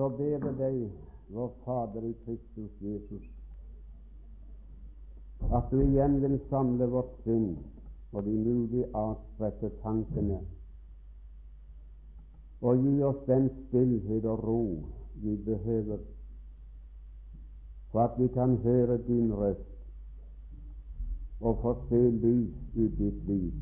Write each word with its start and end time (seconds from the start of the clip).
så 0.00 0.08
ber 0.08 0.24
jeg 0.24 0.52
deg, 0.56 0.76
vår 1.28 1.50
Fader 1.60 2.04
i 2.08 2.14
Kristus 2.24 2.70
Jesus, 2.80 3.24
at 5.52 5.66
du 5.68 5.82
igjen 5.82 6.14
vil 6.22 6.38
samle 6.48 6.88
vårt 6.88 7.10
sinn 7.26 7.50
og 8.14 8.24
de 8.24 8.32
mulig 8.46 8.86
avspredte 8.96 9.68
tankene, 9.82 10.38
og 12.64 12.80
gi 12.80 12.94
oss 13.10 13.20
den 13.28 13.50
stillhet 13.58 14.24
og 14.24 14.40
ro 14.48 14.64
vi 15.20 15.36
behøver, 15.50 16.00
for 17.92 18.06
at 18.06 18.16
vi 18.22 18.32
kan 18.40 18.56
høre 18.64 18.96
din 19.04 19.28
røst 19.36 19.68
og 21.44 21.60
få 21.60 21.76
se 21.92 22.04
lys 22.24 22.56
i 22.72 22.88
ditt 22.88 23.24
liv. 23.28 23.52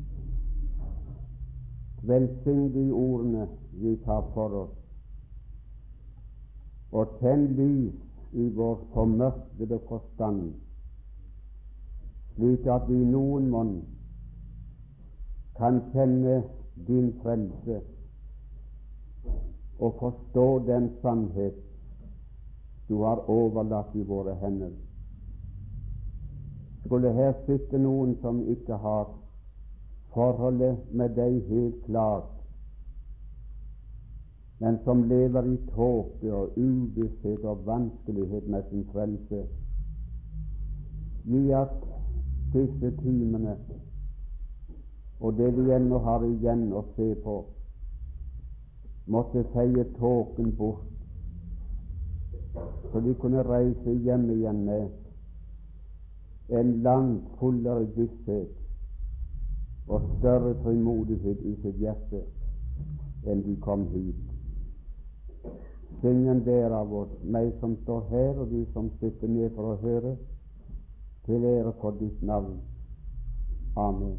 Velsign 2.07 2.69
de 2.71 2.91
ordene 2.95 3.49
vi 3.71 3.97
tar 4.07 4.23
for 4.33 4.61
oss, 4.63 4.78
og 6.91 7.19
tenn 7.19 7.45
lys 7.57 7.93
i 8.33 8.49
vår 8.55 8.79
formørkede 8.93 9.79
forstand, 9.87 10.53
slik 12.35 12.65
at 12.65 12.89
vi 12.89 12.99
noen 13.05 13.49
monn 13.49 13.73
kan 15.59 15.81
kjenne 15.93 16.41
din 16.87 17.13
frelse 17.21 17.81
og 19.79 19.95
forstå 19.99 20.45
den 20.67 20.89
sannhet 21.01 21.57
du 22.89 23.01
har 23.03 23.21
overlatt 23.29 23.95
i 23.95 24.03
våre 24.03 24.33
hender. 24.35 24.71
Skulle 26.85 27.11
her 27.13 27.33
sitte 27.45 27.77
noen 27.77 28.15
som 28.21 28.41
ikke 28.49 28.79
har 28.81 29.11
forholdet 30.13 30.77
med 30.91 31.13
deg 31.19 31.43
helt 31.51 31.83
klart, 31.85 32.38
men 34.59 34.79
som 34.83 35.03
lever 35.07 35.45
i 35.53 35.57
tåke 35.75 36.33
og 36.35 36.57
uvisshet 36.57 37.45
og 37.47 37.65
vanskelighet 37.65 38.47
med 38.47 38.63
sin 38.69 38.85
frelse, 38.91 39.43
gi 41.25 41.43
at 41.55 41.75
disse 42.53 42.91
timene 43.01 43.55
og 45.19 45.37
det 45.37 45.49
vi 45.57 45.71
ennå 45.75 45.99
har 46.03 46.23
igjen 46.23 46.69
å 46.73 46.83
se 46.95 47.09
på, 47.23 47.39
måtte 49.11 49.43
feie 49.53 49.83
tåken 49.97 50.53
bort, 50.55 50.85
så 52.91 53.01
de 53.03 53.13
kunne 53.21 53.43
reise 53.43 53.95
hjem 54.05 54.29
igjen 54.35 54.63
med 54.65 56.55
en 56.59 56.71
langt 56.83 57.27
fullere 57.39 57.85
visshet 57.97 58.55
og 59.87 60.07
større 60.17 60.55
frimodighet 60.63 61.43
i 61.45 61.53
sitt 61.61 61.77
hjerte 61.83 62.23
enn 63.29 63.43
de 63.45 63.55
kom 63.65 63.85
hit. 63.93 64.28
Ingen 66.03 66.45
der 66.45 66.71
av 66.71 66.93
oss, 66.93 67.09
meg 67.23 67.51
som 67.59 67.75
står 67.83 68.05
her, 68.09 68.37
og 68.39 68.47
de 68.51 68.63
som 68.73 68.87
sitter 69.01 69.27
ned 69.27 69.51
for 69.55 69.73
å 69.73 69.79
høre, 69.81 70.15
til 71.25 71.43
ære 71.43 71.73
for 71.81 71.91
ditt 71.99 72.21
navn. 72.23 72.61
Amen. 73.75 74.15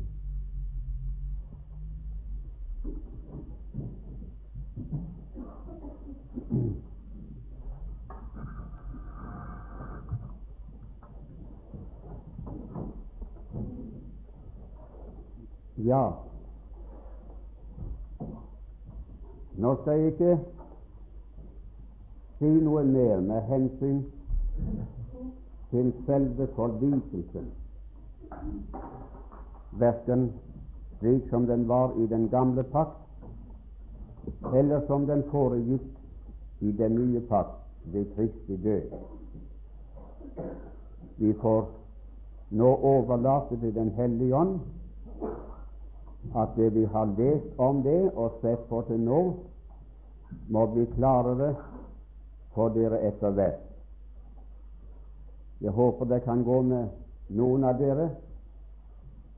Ja, 15.80 16.04
nå 19.56 19.76
skal 19.80 20.00
jeg 20.00 20.12
ikke 20.12 20.59
si 22.40 22.48
noe 22.48 22.82
mer 22.88 23.20
med 23.20 23.42
hensyn 23.42 23.98
til 25.70 25.90
selve 26.06 26.46
forlikelsen, 26.56 27.50
verken 29.82 30.22
slik 30.98 31.28
som 31.28 31.44
den 31.46 31.66
var 31.68 31.92
i 32.00 32.06
den 32.08 32.28
gamle 32.32 32.64
pakt, 32.72 32.96
eller 34.54 34.86
som 34.86 35.04
den 35.06 35.22
foregikk 35.28 35.84
i 36.64 36.72
den 36.72 36.96
nye 36.96 37.20
pakt 37.28 37.92
ved 37.92 38.08
Kristi 38.14 38.56
død. 38.56 38.88
Vi 41.16 41.32
får 41.42 41.68
nå 42.50 42.74
overlate 42.76 43.60
til 43.60 43.74
Den 43.74 43.90
hellige 43.90 44.36
ånd 44.36 44.60
at 46.36 46.56
det 46.56 46.74
vi 46.74 46.84
har 46.84 47.12
lest 47.18 47.58
om 47.58 47.82
det 47.82 48.12
og 48.14 48.40
sett 48.40 48.64
på 48.68 48.80
til 48.88 49.00
nå, 49.00 49.20
må 50.48 50.66
bli 50.66 50.86
klarere 50.96 51.54
for 52.54 52.68
dere 52.74 53.00
etter 53.08 53.30
hvert. 53.30 53.60
Jeg 55.60 55.70
håper 55.70 56.04
det 56.04 56.22
kan 56.24 56.44
gå 56.44 56.62
med 56.62 56.88
noen 57.28 57.64
av 57.64 57.78
dere 57.78 58.08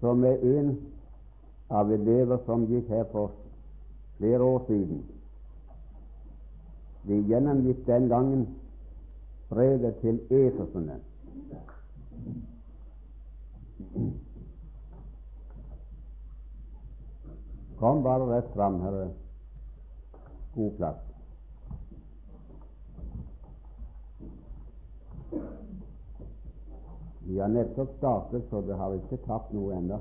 som 0.01 0.25
er 0.25 0.43
en 0.43 0.73
av 1.71 1.91
elever 1.93 2.41
som 2.47 2.67
gikk 2.71 2.89
her 2.89 3.05
for 3.13 3.33
flere 4.19 4.43
år 4.43 4.65
siden. 4.67 5.03
Vi 7.03 7.19
gjennomgikk 7.27 7.87
den 7.87 8.09
gangen 8.09 8.45
brevet 9.51 9.99
til 10.01 10.21
efeserne. 10.31 11.01
Kom 17.83 18.03
bare 18.03 18.29
rett 18.31 18.53
fram, 18.55 18.81
herre. 18.81 19.09
God 20.55 20.77
plass. 20.77 21.12
Vi 27.27 27.39
har 27.39 27.49
nettopp 27.49 27.97
startet, 27.97 28.43
så 28.51 28.61
det 28.61 28.77
har 28.77 28.95
ikke 28.99 29.21
tatt 29.27 29.53
noe 29.55 29.77
ennå. 29.77 29.99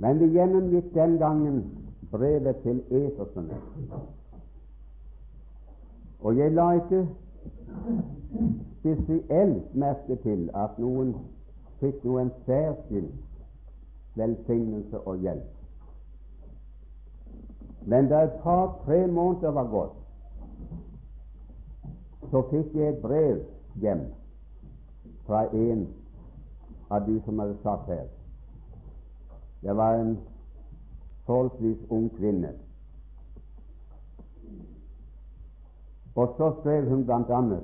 Men 0.00 0.20
vi 0.20 0.30
gjennomgikk 0.32 0.94
den 0.94 1.18
gangen 1.20 1.58
brevet 2.10 2.62
til 2.64 2.80
Esersene. 2.88 3.58
Og 6.20 6.38
jeg 6.38 6.52
la 6.52 6.70
ikke 6.78 7.06
spesielt 8.80 9.74
merke 9.74 10.16
til 10.24 10.48
at 10.54 10.78
noen 10.80 11.14
fikk 11.80 12.04
noen 12.04 12.32
særskilt 12.46 14.16
velsignelse 14.16 15.00
og 15.00 15.16
hjelp. 15.16 15.56
Men 17.86 18.08
da 18.08 18.24
et 18.24 18.40
par-tre 18.42 19.06
måneder 19.06 19.50
var 19.56 19.68
gått, 19.72 19.99
så 22.30 22.42
fikk 22.50 22.74
jeg 22.74 22.88
et 22.88 23.02
brev 23.02 23.40
hjem 23.82 24.04
fra 25.26 25.44
en 25.54 25.88
av 26.90 27.06
de 27.06 27.20
som 27.24 27.38
hadde 27.38 27.56
satt 27.62 27.86
her. 27.86 28.06
Det 29.62 29.76
var 29.76 29.94
en 29.94 30.18
forholdsvis 31.26 31.78
ung 31.90 32.08
kvinne. 32.16 32.52
Og 36.14 36.34
så 36.36 36.52
skrev 36.60 36.88
hun 36.88 37.04
bl.a.: 37.04 37.60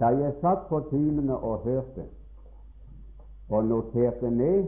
Da 0.00 0.06
jeg 0.06 0.34
satt 0.40 0.68
på 0.68 0.80
timene 0.90 1.36
og 1.36 1.58
hørte 1.58 2.04
og 3.48 3.64
noterte 3.64 4.30
ned 4.30 4.64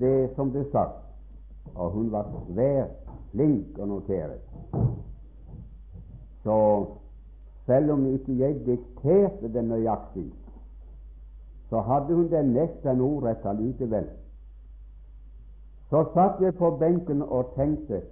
det 0.00 0.30
som 0.34 0.50
ble 0.50 0.64
sagt, 0.72 1.02
og 1.74 1.90
hun 1.90 2.12
var 2.12 2.26
svært 2.48 3.10
flink 3.30 3.78
å 3.78 3.86
notere, 3.86 4.38
så 6.42 6.56
selv 7.66 7.90
om 7.90 8.06
ikke 8.06 8.38
jeg 8.38 8.66
dikterte 8.66 9.52
det 9.52 9.64
nøyaktig, 9.64 10.32
så 11.70 11.80
hadde 11.80 12.14
hun 12.14 12.30
det 12.30 12.44
nesten 12.44 13.00
ordrett 13.00 13.46
allikevel. 13.46 14.08
Så 15.90 16.04
satt 16.14 16.40
jeg 16.40 16.54
på 16.54 16.70
benken 16.80 17.22
og 17.22 17.52
tenkte 17.56 18.02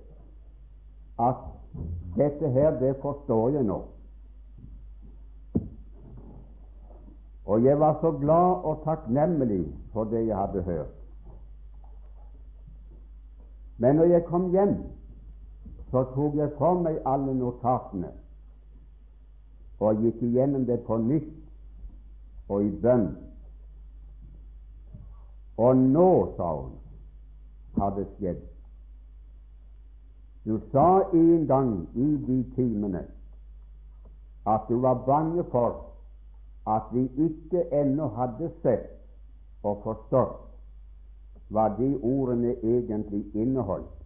at 1.19 1.43
dette 2.17 2.49
her, 2.49 2.71
det 2.81 2.97
forstår 3.03 3.49
jeg 3.49 3.65
nå. 3.65 3.83
Og 7.47 7.65
jeg 7.65 7.81
var 7.81 7.99
så 8.01 8.11
glad 8.11 8.65
og 8.65 8.83
takknemlig 8.85 9.67
for 9.93 10.05
det 10.05 10.27
jeg 10.27 10.37
hadde 10.37 10.63
hørt. 10.63 10.97
Men 13.79 13.97
når 13.97 14.05
jeg 14.05 14.25
kom 14.25 14.51
hjem, 14.51 14.77
så 15.91 16.05
tok 16.15 16.37
jeg 16.37 16.53
for 16.59 16.83
meg 16.83 17.01
alle 17.07 17.35
notatene 17.35 18.13
og 19.81 20.03
gikk 20.05 20.23
igjennom 20.23 20.67
det 20.69 20.81
på 20.87 20.99
nytt 21.01 22.51
og 22.51 22.65
i 22.67 22.71
bønn. 22.83 23.09
Og 25.61 25.77
nå, 25.77 26.11
sa 26.37 26.51
hun, 26.57 26.73
har 27.77 27.95
det 27.97 28.07
skjedd. 28.17 28.41
Du 30.45 30.59
sa 30.73 31.03
en 31.13 31.47
gang 31.47 31.73
i 31.95 32.11
de 32.27 32.39
timene 32.57 33.05
at 34.49 34.69
du 34.69 34.79
var 34.81 35.03
bange 35.07 35.45
for 35.53 35.77
at 36.67 36.89
vi 36.93 37.05
ikke 37.27 37.67
ennå 37.77 38.09
hadde 38.17 38.49
sett 38.63 38.89
og 39.63 39.83
forstått 39.85 40.39
hva 41.51 41.69
de 41.77 41.91
ordene 42.03 42.55
egentlig 42.63 43.25
inneholdt. 43.35 43.97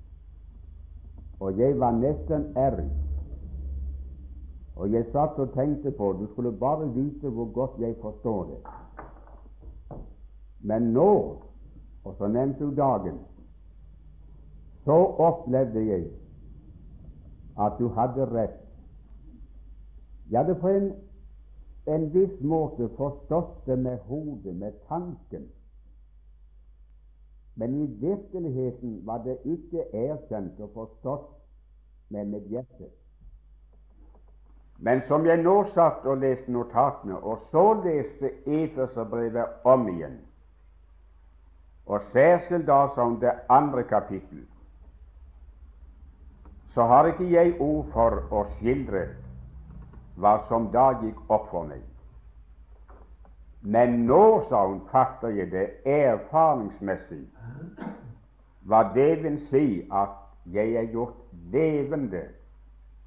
og 1.41 1.59
jeg 1.59 1.81
var 1.81 1.91
nesten 1.93 2.57
ærrig. 2.57 3.04
Og 4.77 4.93
jeg 4.93 5.07
satt 5.13 5.39
og 5.39 5.53
tenkte 5.55 5.91
på 5.91 6.13
Du 6.13 6.27
skulle 6.33 6.53
bare 6.59 6.89
vite 6.95 7.31
hvor 7.31 7.53
godt 7.53 7.81
jeg 7.81 7.97
forstår 8.01 8.45
det. 8.45 8.59
Men 10.61 10.83
nå, 10.83 11.37
og 12.05 12.15
så 12.19 12.29
nevnte 12.29 12.65
du 12.65 12.75
dagen, 12.77 13.19
så 14.85 14.97
opplevde 15.27 15.87
jeg 15.87 16.07
at 17.61 17.73
du 17.79 17.89
hadde 17.89 18.27
rett. 18.35 18.61
Jeg 20.31 20.39
hadde 20.41 20.55
på 20.61 20.69
en, 20.69 20.93
en 21.87 22.09
viss 22.15 22.41
måte 22.41 22.89
forstått 22.97 23.67
det 23.67 23.79
med 23.79 23.99
hodet, 24.09 24.57
med 24.57 24.73
tanken. 24.89 25.47
Men 27.55 27.83
i 27.83 27.87
virkeligheten 27.87 29.07
var 29.07 29.23
det 29.25 29.39
ikke 29.45 29.85
erkjent 29.93 30.61
og 30.61 30.71
forstått 30.75 31.31
med 32.09 32.25
mitt 32.25 32.49
hjerte. 32.51 32.91
Men 34.79 35.03
som 35.09 35.27
jeg 35.27 35.43
nå 35.43 35.55
satt 35.75 36.07
og 36.07 36.19
leste 36.23 36.53
notatene, 36.53 37.17
og 37.17 37.45
så 37.51 37.67
leste 37.85 38.31
Eterserbrevet 38.47 39.65
om 39.65 39.89
igjen, 39.89 40.19
og 41.87 42.01
særskilt 42.13 42.67
da 42.67 42.89
som 42.95 43.19
det 43.21 43.33
andre 43.49 43.83
kapittel, 43.83 44.47
så 46.75 46.83
har 46.91 47.07
ikke 47.07 47.31
jeg 47.31 47.55
ord 47.61 47.87
for 47.93 48.23
å 48.35 48.47
skildre 48.57 49.07
hva 50.19 50.39
som 50.49 50.71
da 50.73 50.89
gikk 51.03 51.21
opp 51.31 51.51
for 51.53 51.69
meg. 51.69 51.83
Men 53.63 54.03
nå, 54.09 54.45
sa 54.49 54.67
hun, 54.67 54.81
fatter 54.91 55.33
jeg 55.39 55.53
det 55.53 55.69
erfaringsmessig 55.89 57.23
hva 58.69 58.83
det 58.95 59.23
vil 59.23 59.39
si 59.51 59.67
at 59.93 60.19
jeg 60.53 60.75
er 60.81 60.91
gjort 60.93 61.17
levende 61.53 62.27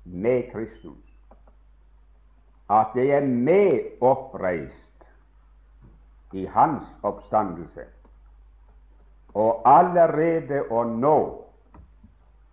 med 0.06 0.48
Kristus 0.54 1.07
at 2.70 2.96
jeg 2.96 3.08
er 3.08 3.26
med 3.26 4.02
oppreist 4.02 5.06
i 6.34 6.46
hans 6.46 6.84
oppstandelse, 7.04 7.86
og 9.34 9.62
allerede 9.66 10.64
å 10.74 10.84
nå 10.84 11.20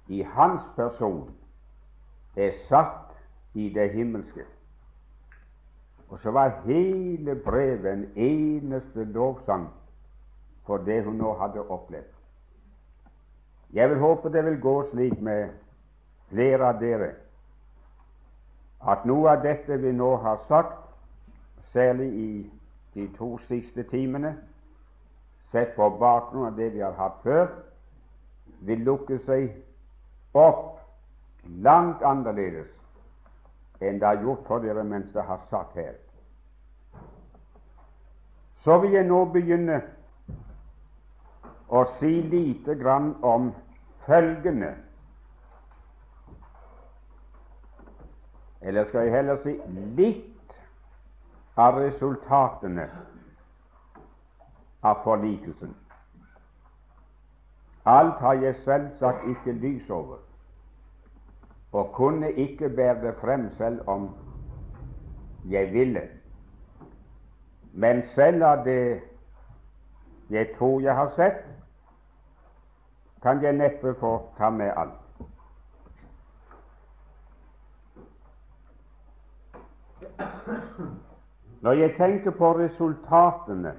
i 0.08 0.22
hans 0.22 0.62
person 0.76 1.30
er 2.36 2.52
satt 2.68 3.14
i 3.54 3.70
det 3.74 3.90
himmelske. 3.94 4.44
Og 6.08 6.20
så 6.22 6.30
var 6.30 6.60
hele 6.66 7.34
brevet 7.34 7.92
en 7.92 8.04
eneste 8.14 9.04
lovsang 9.14 9.66
for 10.66 10.84
det 10.86 11.02
hun 11.04 11.16
nå 11.18 11.32
hadde 11.40 11.64
opplevd. 11.64 12.10
Jeg 13.74 13.90
vil 13.90 13.98
håpe 13.98 14.30
det 14.30 14.44
vil 14.46 14.60
gå 14.60 14.74
slik 14.92 15.18
med 15.20 15.56
flere 16.30 16.68
av 16.68 16.78
dere 16.78 17.10
at 18.86 19.04
noe 19.08 19.30
av 19.32 19.42
dette 19.44 19.76
vi 19.80 19.92
nå 19.92 20.16
har 20.22 20.42
sagt, 20.48 20.80
særlig 21.72 22.08
i 22.12 22.50
de 22.94 23.06
to 23.16 23.38
siste 23.48 23.82
timene, 23.90 24.34
sett 25.52 25.74
på 25.76 25.88
bakgrunn 25.98 26.50
av 26.50 26.58
det 26.58 26.70
vi 26.74 26.82
har 26.82 26.94
hatt 26.98 27.20
før, 27.22 27.48
vil 28.64 28.84
lukke 28.84 29.18
seg 29.26 29.50
opp 30.34 30.80
langt 31.64 32.02
annerledes 32.02 32.70
enn 33.84 33.98
det 34.00 34.06
har 34.06 34.22
gjort 34.22 34.46
for 34.48 34.64
dere 34.64 34.84
mens 34.86 35.10
det 35.12 35.24
har 35.26 35.42
satt 35.50 35.74
her. 35.76 35.94
Så 38.64 38.78
vil 38.80 38.94
jeg 38.96 39.08
nå 39.08 39.24
begynne 39.32 39.80
å 41.68 41.84
si 41.98 42.12
lite 42.22 42.76
grann 42.80 43.12
om 43.22 43.50
følgende 44.06 44.72
Eller 48.64 48.88
skal 48.88 49.00
jeg 49.00 49.12
heller 49.12 49.36
si 49.42 49.52
litt 49.96 50.54
av 51.60 51.76
resultatene 51.78 52.86
av 54.82 55.02
forlikelsen. 55.04 55.74
Alt 57.84 58.22
har 58.24 58.40
jeg 58.40 58.56
selvsagt 58.64 59.28
ikke 59.28 59.52
lys 59.60 59.90
over, 59.92 60.22
og 61.76 61.92
kunne 61.92 62.32
ikke 62.32 62.72
bære 62.72 63.00
det 63.02 63.14
frem 63.20 63.50
selv 63.58 63.88
om 63.88 64.08
jeg 65.44 65.72
ville. 65.72 66.08
Men 67.72 68.02
selv 68.14 68.42
av 68.42 68.64
det 68.64 69.02
jeg 70.30 70.54
tror 70.58 70.80
jeg 70.80 70.94
har 70.96 71.12
sett, 71.16 71.44
kan 73.22 73.42
jeg 73.42 73.56
neppe 73.60 73.94
få 74.00 74.16
ta 74.38 74.50
med 74.50 74.72
alt. 74.76 75.03
Når 81.60 81.72
jeg 81.72 81.94
tenker 81.96 82.30
på 82.30 82.52
resultatene 82.58 83.72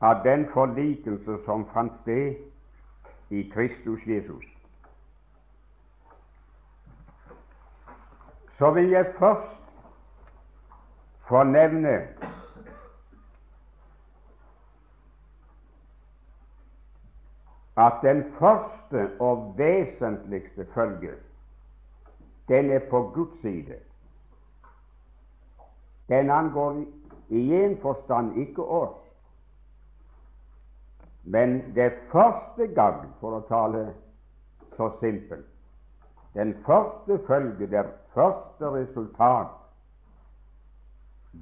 av 0.00 0.24
den 0.24 0.48
forlikelse 0.52 1.38
som 1.44 1.66
fant 1.72 1.92
sted 2.02 2.34
i 3.30 3.42
Kristus 3.54 4.06
Jesus, 4.06 4.44
så 8.58 8.70
vil 8.70 8.90
jeg 8.90 9.14
først 9.18 9.56
få 11.28 11.42
nevne 11.42 11.96
at 17.76 17.92
den 18.02 18.24
første 18.38 19.10
og 19.20 19.54
vesentligste 19.58 20.66
følge, 20.74 21.12
den 22.48 22.70
er 22.70 22.80
på 22.90 23.10
Guds 23.14 23.40
side. 23.40 23.85
Den 26.08 26.30
angår 26.30 26.84
i 27.28 27.54
en 27.54 27.78
forstand 27.82 28.36
ikke 28.38 28.62
oss. 28.62 28.96
Men 31.24 31.74
det 31.74 31.92
første 32.12 32.66
gang, 32.66 33.08
for 33.20 33.40
å 33.40 33.46
tale 33.48 33.88
så 34.76 34.92
simpelt, 35.00 35.48
den 36.36 36.54
første 36.66 37.18
følge, 37.26 37.66
det 37.66 37.86
første 38.14 38.70
resultat, 38.70 39.56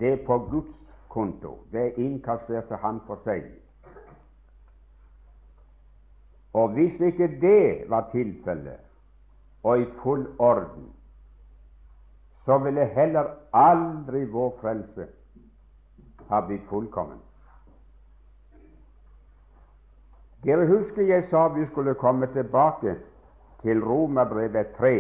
det 0.00 0.12
er 0.12 0.26
på 0.26 0.38
Guds 0.38 0.72
konto. 1.08 1.58
Det 1.72 1.92
innkasserte 2.00 2.76
Han 2.76 3.00
for 3.06 3.20
seg. 3.24 3.44
Og 6.54 6.68
hvis 6.74 7.00
ikke 7.00 7.28
det 7.40 7.90
var 7.90 8.08
tilfellet, 8.12 8.80
og 9.62 9.80
i 9.80 9.86
full 10.02 10.26
orden, 10.38 10.92
så 12.44 12.58
ville 12.58 12.84
heller 12.84 13.30
aldri 13.50 14.24
vår 14.24 14.50
frelse 14.60 15.06
ha 16.28 16.40
blitt 16.46 16.66
fullkommen. 16.68 17.18
Dere 20.44 20.66
husker 20.68 21.02
jeg 21.08 21.24
sa 21.30 21.48
vi 21.48 21.64
skulle 21.70 21.94
komme 21.94 22.26
tilbake 22.32 22.98
til 23.62 23.80
Romerbrevet 23.84 24.74
3. 24.76 24.94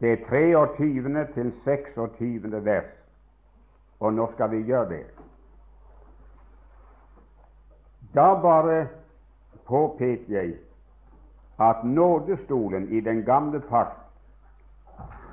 Det 0.00 0.12
er 0.12 0.28
23. 0.28 1.26
til 1.34 1.52
26. 1.64 2.64
vers, 2.64 2.90
og 4.00 4.12
nå 4.12 4.28
skal 4.34 4.50
vi 4.50 4.62
gjøre 4.66 4.88
det. 4.88 5.06
Da 8.14 8.34
bare 8.42 8.88
påpekte 9.64 10.32
jeg 10.32 10.54
at 11.60 11.84
nådestolen 11.84 12.88
i 12.88 13.00
den 13.00 13.24
gamle 13.24 13.60
pakt 13.60 14.01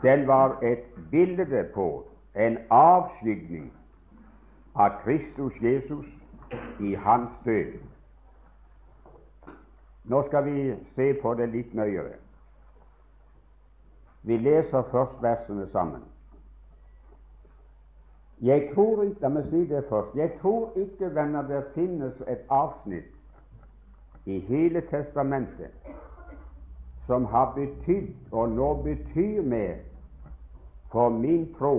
den 0.02 0.28
var 0.28 0.60
et 0.62 0.84
bilde 1.12 1.70
på 1.74 2.04
en 2.36 2.58
avskygning 2.70 3.74
av 4.76 4.90
Kristus 5.04 5.54
Jesus 5.62 6.06
i 6.80 6.94
hans 6.96 7.30
død. 7.46 7.74
Nå 10.04 10.24
skal 10.28 10.46
vi 10.46 10.76
se 10.96 11.14
på 11.22 11.34
det 11.34 11.50
litt 11.50 11.74
nøyere. 11.74 12.16
Vi 14.24 14.38
leser 14.38 14.88
først 14.92 15.22
versene 15.22 15.68
sammen. 15.72 16.02
Jeg 18.42 18.72
tror 18.74 19.04
ikke, 19.04 19.22
La 19.22 19.30
meg 19.30 19.50
si 19.52 19.66
det 19.68 19.84
først. 19.90 20.16
Jeg 20.16 20.32
tror 20.42 20.72
ikke, 20.76 21.16
venner, 21.16 21.42
det 21.48 21.64
finnes 21.76 22.22
et 22.28 22.46
avsnitt 22.50 23.12
i 24.26 24.40
hele 24.48 24.82
Testamentet 24.82 25.72
som 27.06 27.26
har 27.26 27.52
betydd, 27.56 28.14
og 28.32 28.52
nå 28.54 28.74
betyr 28.84 29.42
mer, 29.42 29.76
for 30.92 31.10
min 31.10 31.48
tro 31.58 31.76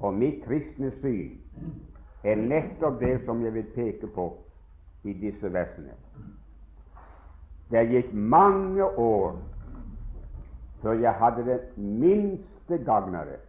og 0.00 0.14
mitt 0.14 0.42
kristne 0.46 0.90
syn 1.00 1.38
er 2.24 2.40
nettopp 2.40 3.00
det 3.00 3.14
som 3.26 3.42
jeg 3.44 3.54
vil 3.54 3.68
peke 3.74 4.08
på 4.14 4.28
i 5.04 5.12
disse 5.12 5.52
versene. 5.52 5.94
Det 7.70 7.86
gikk 7.90 8.12
mange 8.14 8.84
år 8.84 9.38
før 10.82 10.98
jeg 10.98 11.14
hadde 11.18 11.46
det 11.46 11.60
minste 11.76 12.78
gagn 12.86 13.14
av 13.14 13.30
det 13.30 13.40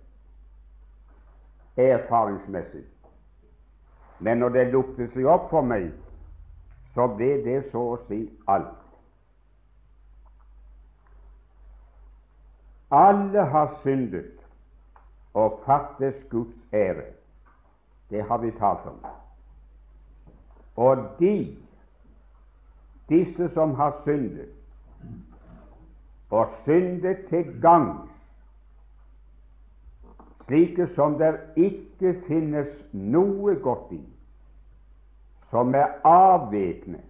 erfaringsmessig. 1.77 2.83
Men 4.19 4.37
når 4.37 4.49
det 4.49 4.71
luktet 4.71 5.13
seg 5.13 5.27
opp 5.27 5.49
for 5.51 5.65
meg, 5.65 5.89
så 6.93 7.07
ble 7.17 7.39
det 7.45 7.63
så 7.71 7.81
å 7.95 7.99
si 8.07 8.23
alt. 8.47 8.82
Alle 12.93 13.45
har 13.49 13.79
syndet 13.81 14.31
og 15.33 15.61
fattes 15.65 16.15
Guds 16.29 16.55
ære. 16.73 17.05
Det 18.09 18.23
har 18.23 18.37
vi 18.37 18.51
talt 18.51 18.85
om. 18.85 18.99
Og 20.75 20.97
de, 21.19 21.57
disse 23.09 23.49
som 23.53 23.73
har 23.75 24.01
syndet, 24.03 24.49
og 26.29 26.49
syndet 26.63 27.25
til 27.29 27.61
gangs, 27.61 28.09
slike 30.45 30.87
som 30.95 31.17
der 31.17 31.37
ikke 31.55 32.13
finnes 32.27 32.69
noe 32.93 33.55
godt 33.55 33.91
i, 33.95 34.03
som 35.49 35.75
er 35.75 35.97
avvæpnet 36.03 37.09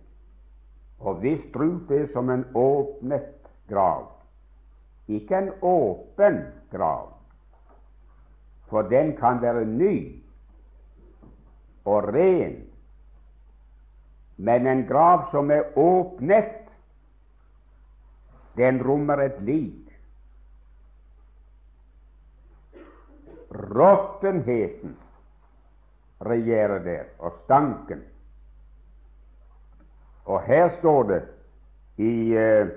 og 1.03 1.15
hvis 1.15 1.39
strupe 1.49 1.95
er 1.95 2.07
som 2.13 2.29
en 2.29 2.45
åpnet 2.55 3.49
grav. 3.69 4.12
Ikke 5.07 5.37
en 5.37 5.51
åpen 5.61 6.39
grav, 6.71 7.09
for 8.69 8.87
den 8.87 9.15
kan 9.17 9.41
være 9.41 9.65
ny 9.65 10.23
og 11.85 12.07
ren, 12.15 12.61
men 14.37 14.67
en 14.67 14.85
grav 14.87 15.27
som 15.31 15.51
er 15.51 15.77
åpnet, 15.77 16.63
den 18.57 18.79
rommer 18.85 19.25
et 19.25 19.41
lik. 19.43 19.91
Råttenheten 23.53 24.95
regjerer 26.25 26.79
der, 26.83 27.03
og 27.19 27.35
stanken. 27.43 28.03
Og 30.25 30.41
her 30.47 30.69
står 30.79 31.03
det 31.03 31.21
i, 31.97 32.13
uh, 32.37 32.69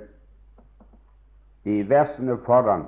i 1.66 1.82
versene 1.82 2.37
foran, 2.46 2.85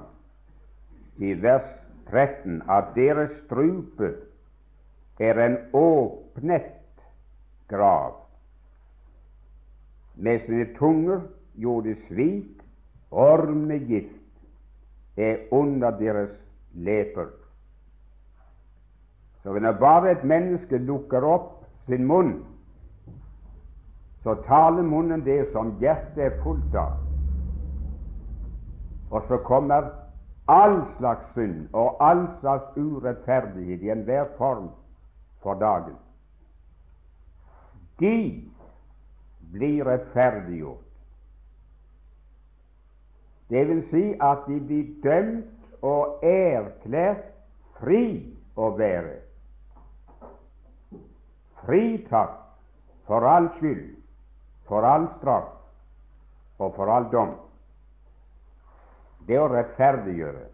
i 1.18 1.34
vers 1.42 1.66
13, 2.10 2.62
at 2.70 2.94
deres 2.94 3.32
strupe 3.44 4.12
er 5.18 5.40
en 5.42 5.56
åpnet 5.74 7.02
grav. 7.68 8.14
Med 10.14 10.46
sine 10.46 10.68
tunger 10.78 11.20
gjorde 11.58 11.88
de 11.88 11.96
svik, 12.06 12.62
ormegift 13.10 14.14
er 15.16 15.36
under 15.50 15.90
deres 15.90 16.30
leper. 16.74 17.26
Så 19.42 19.58
når 19.58 19.72
bare 19.72 20.12
et 20.12 20.24
menneske 20.24 20.78
lukker 20.78 21.24
opp 21.26 21.66
sin 21.86 22.06
munn, 22.06 22.44
så 24.22 24.34
taler 24.46 24.82
munnen 24.82 25.24
det 25.24 25.48
som 25.52 25.74
hjertet 25.80 26.24
er 26.24 26.40
fullt 26.42 26.74
av. 26.78 27.07
Og 29.10 29.22
så 29.28 29.36
kommer 29.36 29.90
all 30.48 30.82
slags 30.98 31.32
synd 31.34 31.68
og 31.72 31.96
all 32.00 32.26
slags 32.40 32.76
urettferdighet 32.76 33.82
i 33.82 33.90
enhver 33.90 34.24
form 34.38 34.70
for 35.42 35.54
dagen. 35.54 35.96
De 38.00 38.44
blir 39.52 39.84
rettferdiggjort. 39.84 40.84
Det 43.48 43.68
vil 43.68 43.82
si 43.90 44.04
at 44.20 44.44
de 44.46 44.60
blir 44.60 44.88
dømt 45.02 45.82
og 45.82 46.24
erklært 46.24 47.24
fri 47.80 48.02
å 48.56 48.70
være. 48.76 49.16
Fritatt 51.64 52.36
for 53.08 53.24
all 53.24 53.48
skyld, 53.56 53.96
for 54.68 54.84
all 54.84 55.08
straff 55.18 55.54
og 56.58 56.74
for 56.76 56.92
all 56.92 57.08
dom. 57.12 57.47
Det 59.28 59.36
å 59.36 59.48
rettferdiggjøre. 59.52 60.46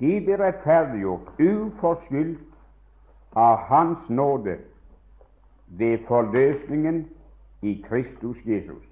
De 0.00 0.12
blir 0.24 0.40
rettferdiggjort 0.40 1.38
uforskyldt 1.38 3.36
av 3.38 3.66
Hans 3.70 4.08
nåde 4.08 4.58
ved 5.78 6.06
forløsningen 6.08 7.04
i 7.62 7.74
Kristus 7.88 8.36
Jesus. 8.44 8.82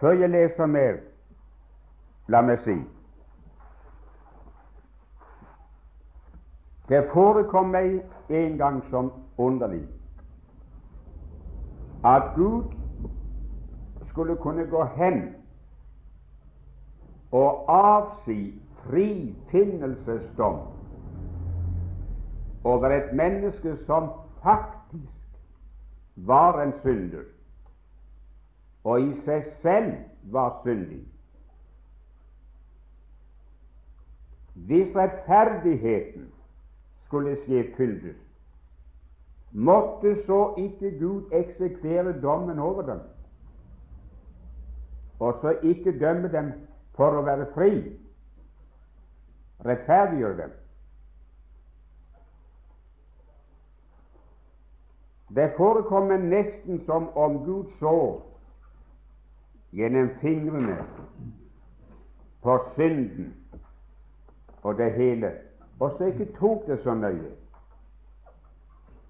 Før 0.00 0.12
jeg 0.18 0.30
leser 0.30 0.66
mer, 0.66 0.98
la 2.28 2.40
meg 2.42 2.64
si 2.64 2.74
Det 6.88 7.00
forekom 7.12 7.70
meg 7.72 8.02
en 8.28 8.58
gang 8.60 8.82
som 8.90 9.12
underlig 9.40 9.86
at 12.04 12.34
Gud 12.36 12.74
skulle 14.10 14.36
kunne 14.36 14.66
gå 14.68 14.84
hen 14.96 15.22
og 17.34 17.64
avsi 17.68 18.62
frifinnelsesdom 18.84 20.58
over 22.64 22.86
et 22.88 23.12
menneske 23.16 23.76
som 23.86 24.10
faktisk 24.42 25.40
var 26.16 26.62
en 26.62 26.72
synder, 26.82 27.24
og 28.84 29.00
i 29.00 29.10
seg 29.24 29.48
selv 29.62 29.92
var 30.32 30.60
syndig. 30.62 31.00
Hvis 34.54 34.94
rettferdigheten 34.96 36.28
skulle 37.06 37.34
skje 37.44 37.64
fyldes, 37.76 38.20
måtte 39.52 40.14
så 40.26 40.54
ikke 40.58 40.92
Gud 41.00 41.34
eksekvere 41.34 42.14
dommen 42.22 42.58
over 42.58 42.82
dem, 42.82 43.02
og 45.18 45.38
så 45.42 45.56
ikke 45.62 45.98
dømme 45.98 46.30
dem 46.32 46.52
for 46.96 47.18
å 47.18 47.24
være 47.26 47.46
fri, 47.54 47.72
rettferdiggjør 49.64 50.36
dem. 50.42 50.52
Det 55.34 55.48
forekommer 55.56 56.20
nesten 56.22 56.84
som 56.86 57.08
om 57.18 57.40
Gud 57.44 57.72
så 57.80 57.96
gjennom 59.74 60.12
fingrene 60.20 60.76
på 62.44 62.58
synden 62.76 63.32
og 64.62 64.78
det 64.78 64.92
hele, 64.92 65.32
og 65.80 65.96
så 65.98 66.12
ikke 66.12 66.28
tok 66.38 66.68
det 66.68 66.78
så 66.84 66.94
nøye. 66.94 67.32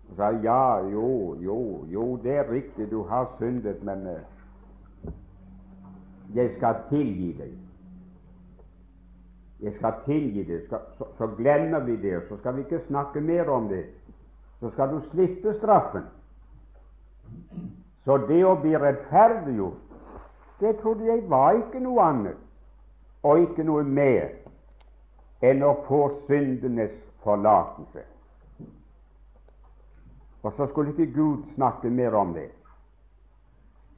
Og 0.09 0.17
sa 0.17 0.31
ja, 0.45 0.81
jo, 0.89 1.37
jo, 1.43 1.85
jo, 1.93 2.17
det 2.23 2.39
er 2.39 2.51
riktig, 2.51 2.91
du 2.91 3.03
har 3.03 3.29
syndet, 3.39 3.83
men 3.83 4.07
uh, 4.07 5.13
jeg 6.35 6.55
skal 6.57 6.81
tilgi 6.89 7.33
deg. 7.39 7.53
Jeg 9.65 9.75
skal 9.79 10.01
tilgi 10.05 10.43
det. 10.45 10.63
Så, 10.69 10.79
så, 10.99 11.09
så 11.19 11.29
glemmer 11.39 11.81
vi 11.87 11.97
det, 11.97 12.17
og 12.17 12.25
så 12.29 12.37
skal 12.43 12.57
vi 12.57 12.67
ikke 12.67 12.85
snakke 12.89 13.21
mer 13.25 13.49
om 13.51 13.69
det 13.69 13.87
så 14.65 14.71
skal 14.71 14.89
du 14.89 15.01
slippe 15.11 15.55
straffen. 15.59 16.05
Så 18.05 18.17
det 18.29 18.41
å 18.49 18.55
bli 18.61 18.73
rettferdiggjort, 18.81 19.81
det 20.61 20.79
trodde 20.81 21.05
jeg 21.05 21.25
var 21.29 21.59
ikke 21.59 21.83
noe 21.85 22.01
annet 22.05 22.41
og 23.25 23.43
ikke 23.45 23.65
noe 23.69 23.83
mer 23.85 24.31
enn 25.45 25.65
å 25.65 25.75
få 25.89 26.01
syndenes 26.29 26.95
forlatelse. 27.25 28.05
Og 30.45 30.53
så 30.57 30.69
skulle 30.73 30.93
ikke 30.93 31.13
Gud 31.13 31.45
snakke 31.57 31.93
mer 31.93 32.17
om 32.17 32.33
det. 32.37 32.51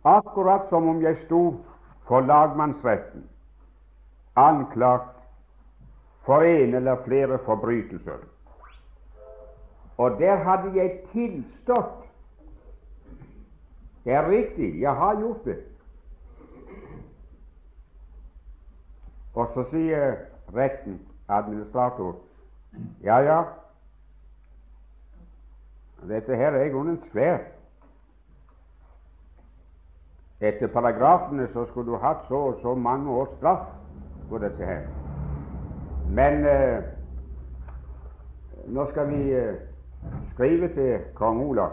Akkurat 0.06 0.66
som 0.70 0.86
om 0.90 1.02
jeg 1.02 1.18
sto 1.24 1.42
for 2.10 2.26
lagmannsretten, 2.26 3.22
anklagt 4.34 5.15
for 6.26 6.42
en 6.42 6.74
eller 6.74 6.96
flere 7.04 7.38
forbrytelser. 7.44 8.18
Og 9.96 10.10
der 10.18 10.36
hadde 10.36 10.72
jeg 10.82 11.00
tilstått. 11.12 12.02
Det 14.04 14.12
er 14.12 14.28
riktig, 14.30 14.80
jeg 14.80 14.94
har 14.94 15.20
gjort 15.20 15.44
det. 15.44 15.56
Og 19.34 19.50
så 19.54 19.64
sier 19.70 20.14
retten, 20.54 21.00
administrator, 21.28 22.14
ja, 23.04 23.18
ja, 23.18 23.40
dette 26.08 26.36
her 26.36 26.54
er 26.54 26.68
i 26.68 26.72
grunnen 26.72 27.00
svært. 27.10 27.52
Etter 30.40 30.68
paragrafene 30.68 31.48
så 31.52 31.66
skulle 31.70 31.92
du 31.92 31.98
hatt 31.98 32.28
så 32.28 32.40
og 32.50 32.62
så 32.62 32.74
mange 32.74 33.10
års 33.10 33.34
straff 33.38 33.68
for 34.28 34.38
dette 34.38 34.64
her. 34.64 34.95
Men 36.08 36.46
eh, 36.46 36.82
nå 38.66 38.86
skal 38.90 39.10
vi 39.10 39.32
eh, 39.34 39.54
skrive 40.34 40.68
til 40.74 41.00
kong 41.14 41.40
Olav 41.40 41.72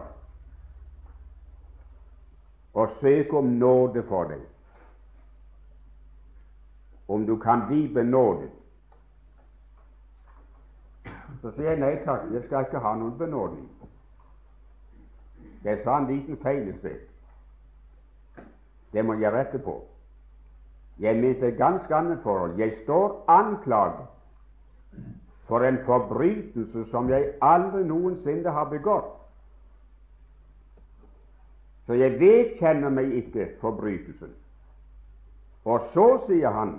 og 2.74 2.90
søke 3.02 3.38
om 3.38 3.46
nåde 3.46 4.02
for 4.10 4.24
deg, 4.24 4.42
om 7.08 7.26
du 7.26 7.36
kan 7.38 7.68
bli 7.68 7.86
benådet. 7.94 8.50
Så 11.42 11.52
sier 11.54 11.70
jeg 11.70 11.82
nei 11.84 11.94
takk, 12.06 12.26
jeg 12.34 12.42
skal 12.48 12.66
ikke 12.66 12.82
ha 12.82 12.96
noen 12.98 13.18
benådning. 13.20 13.68
Jeg 15.64 15.84
sa 15.84 16.00
en 16.00 16.10
liten 16.10 16.40
feil 16.42 16.72
i 16.72 16.78
sted. 16.80 17.06
Det 18.94 19.06
må 19.06 19.14
jeg 19.22 19.34
rette 19.34 19.62
på. 19.62 19.78
Jeg 21.00 21.22
mente 21.22 21.48
et 21.48 21.58
ganske 21.58 21.96
annet 21.96 22.20
forhold. 22.24 22.58
Jeg 22.58 22.74
står 22.84 23.24
anklaget 23.28 24.10
for 25.48 25.66
en 25.66 25.78
forbrytelse 25.86 26.86
som 26.92 27.10
jeg 27.10 27.34
aldri 27.42 27.84
noensinne 27.84 28.50
har 28.50 28.70
begått. 28.72 29.12
Så 31.86 31.98
jeg 32.00 32.16
vedkjenner 32.20 32.90
meg 32.90 33.12
ikke 33.20 33.50
forbrytelsen. 33.62 34.32
Og 35.66 35.90
så 35.94 36.08
sier 36.28 36.52
han 36.52 36.78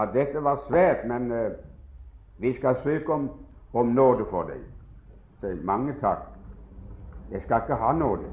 at 0.00 0.12
dette 0.16 0.40
var 0.44 0.62
svært, 0.68 1.04
men 1.08 1.32
uh, 1.32 1.52
vi 2.40 2.54
skal 2.56 2.80
søke 2.82 3.12
om, 3.12 3.30
om 3.72 3.92
nåde 3.96 4.24
for 4.30 4.48
deg. 4.48 4.60
Så 5.40 5.52
mange 5.64 5.94
takk. 6.00 6.26
Jeg 7.30 7.42
skal 7.44 7.64
ikke 7.64 7.80
ha 7.80 7.92
nåde. 7.92 8.28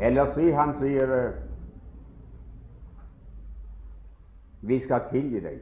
Eller 0.00 0.34
si 0.36 0.50
han 0.52 0.76
sier 0.80 1.12
uh, 1.16 1.49
vi 4.60 4.80
skal 4.84 5.08
tilgi 5.10 5.40
deg. 5.40 5.60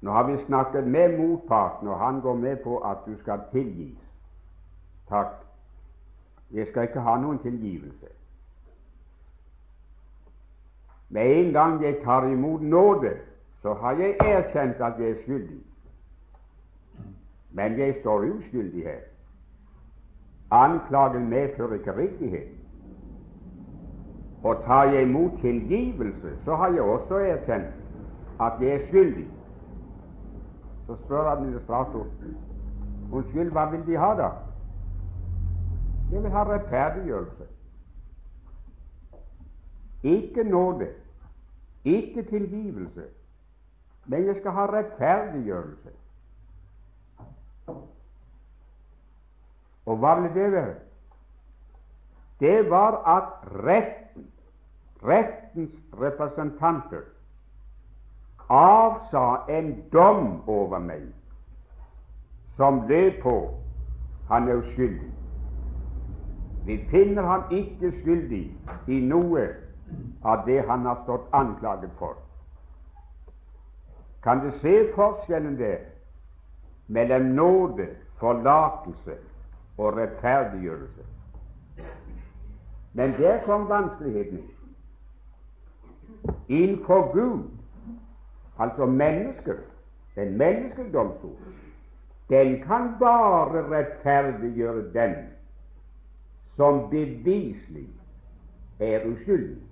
Nå 0.00 0.10
har 0.10 0.24
vi 0.24 0.44
snakket 0.46 0.86
med 0.86 1.18
motparten, 1.18 1.88
og 1.88 1.98
han 1.98 2.20
går 2.20 2.34
med 2.34 2.56
på 2.64 2.78
at 2.78 3.02
du 3.06 3.16
skal 3.20 3.40
tilgis. 3.52 3.98
Takk. 5.08 5.34
Jeg 6.50 6.66
skal 6.70 6.88
ikke 6.88 7.00
ha 7.00 7.16
noen 7.20 7.38
tilgivelse. 7.38 8.06
Med 11.08 11.32
en 11.36 11.52
gang 11.52 11.82
jeg 11.82 12.00
tar 12.04 12.26
imot 12.26 12.62
nåde, 12.62 13.12
så 13.62 13.74
har 13.74 13.92
jeg 13.92 14.16
erkjent 14.20 14.80
at 14.80 14.98
jeg 14.98 15.10
er 15.10 15.22
skyldig. 15.24 15.60
Men 17.50 17.78
jeg 17.78 17.96
står 18.00 18.24
uskyldig 18.30 18.84
her. 18.84 19.00
Anklagen 20.50 21.28
medfører 21.28 21.74
ikke 21.74 21.96
riktighet. 21.96 22.59
Og 24.44 24.62
tar 24.64 24.84
jeg 24.84 25.02
imot 25.02 25.40
tilgivelse, 25.40 26.44
så 26.44 26.54
har 26.56 26.68
jeg 26.68 26.82
også 26.82 27.14
erkjent 27.14 27.74
at 28.40 28.52
jeg 28.60 28.70
er 28.74 28.86
skyldig. 28.88 29.26
Så 30.86 30.96
spør 31.04 31.28
administrator 31.30 32.06
unnskyld, 33.12 33.50
hva 33.50 33.64
vil 33.70 33.86
de 33.86 33.98
ha 33.98 34.14
da? 34.16 34.30
Jeg 36.12 36.22
vil 36.22 36.30
ha 36.30 36.44
rettferdiggjørelse. 36.44 37.44
Ikke 40.02 40.44
nåde, 40.44 40.88
ikke 41.84 42.22
tilgivelse, 42.22 43.02
men 44.06 44.26
jeg 44.26 44.36
skal 44.40 44.50
ha 44.50 44.66
rettferdiggjørelse. 44.66 45.90
Og 49.86 49.96
hva 49.96 50.14
ville 50.20 50.34
det 50.34 50.52
være? 50.52 50.74
Det 52.40 52.70
var 52.70 53.16
at 53.16 53.52
retten, 53.64 53.99
rettens 55.02 55.70
representanter, 56.00 57.02
avsa 58.48 59.44
en 59.48 59.74
dom 59.92 60.42
over 60.46 60.78
meg 60.78 61.06
som 62.56 62.82
lød 62.88 63.22
på 63.22 63.36
han 64.28 64.48
er 64.48 64.60
uskyldig. 64.60 65.10
Vi 66.66 66.76
finner 66.90 67.22
han 67.22 67.42
ikke 67.50 67.92
skyldig 68.02 68.44
i 68.86 68.98
noe 69.00 69.46
av 70.22 70.44
det 70.46 70.60
han 70.68 70.84
har 70.86 71.00
stått 71.02 71.32
anklaget 71.32 71.90
for. 71.98 72.18
Kan 74.22 74.44
du 74.44 74.50
se 74.60 74.92
forskjellen 74.94 75.56
der 75.58 75.78
mellom 76.86 77.22
nåde, 77.22 77.88
forlatelse 78.20 79.16
og 79.78 79.96
rettferdiggjørelse? 79.96 81.06
Men 82.92 83.14
der 83.18 83.44
kom 83.46 83.68
vanskeligheten 83.68 84.42
Innenfor 86.48 87.12
Gud, 87.12 87.44
altså 88.58 88.86
mennesker, 88.86 89.54
den 90.14 90.38
menneskedomstol, 90.38 91.36
den 92.28 92.62
kan 92.62 92.94
bare 92.98 93.62
rettferdiggjøre 93.70 94.92
den 94.92 95.14
som 96.56 96.90
beviselig 96.90 97.88
er 98.80 99.06
uskyldig. 99.06 99.62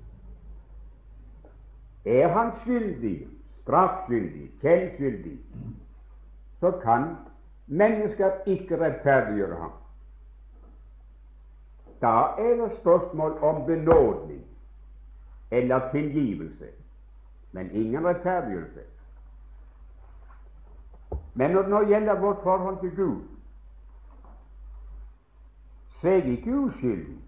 Er 2.04 2.28
han 2.28 2.52
skyldig, 2.64 3.26
straffskyldig, 3.62 4.50
kjennskyldig, 4.60 5.38
så 6.60 6.70
kan 6.70 7.04
mennesker 7.66 8.30
ikke 8.46 8.80
rettferdiggjøre 8.80 9.56
ham. 9.60 9.72
Da 12.00 12.14
er 12.38 12.54
det 12.62 12.70
spørsmål 12.80 13.38
om 13.42 13.66
benådning 13.66 14.47
eller 15.50 15.90
tilgivelse, 15.90 16.66
men 17.52 17.70
ingen 17.70 18.06
rettferdiggjørelse. 18.06 18.80
Men 21.34 21.50
når 21.50 21.62
det 21.62 21.70
nå 21.70 21.80
gjelder 21.86 22.20
vårt 22.20 22.42
forhold 22.42 22.80
til 22.80 22.96
Gud, 22.96 23.22
så 26.00 26.08
er 26.08 26.22
vi 26.22 26.30
ikke 26.30 26.58
uskyldige. 26.58 27.22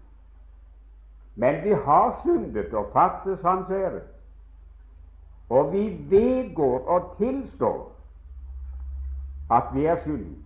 Men 1.35 1.63
vi 1.63 1.69
har 1.69 2.21
syndet 2.23 2.73
og 2.73 2.89
fattes 2.93 3.41
Hans 3.41 3.69
ære. 3.69 4.01
Og 5.49 5.73
vi 5.73 6.05
vedgår 6.09 6.87
og 6.87 7.15
tilstår 7.17 7.91
at 9.51 9.63
vi 9.73 9.85
er 9.85 10.01
skyldige. 10.01 10.43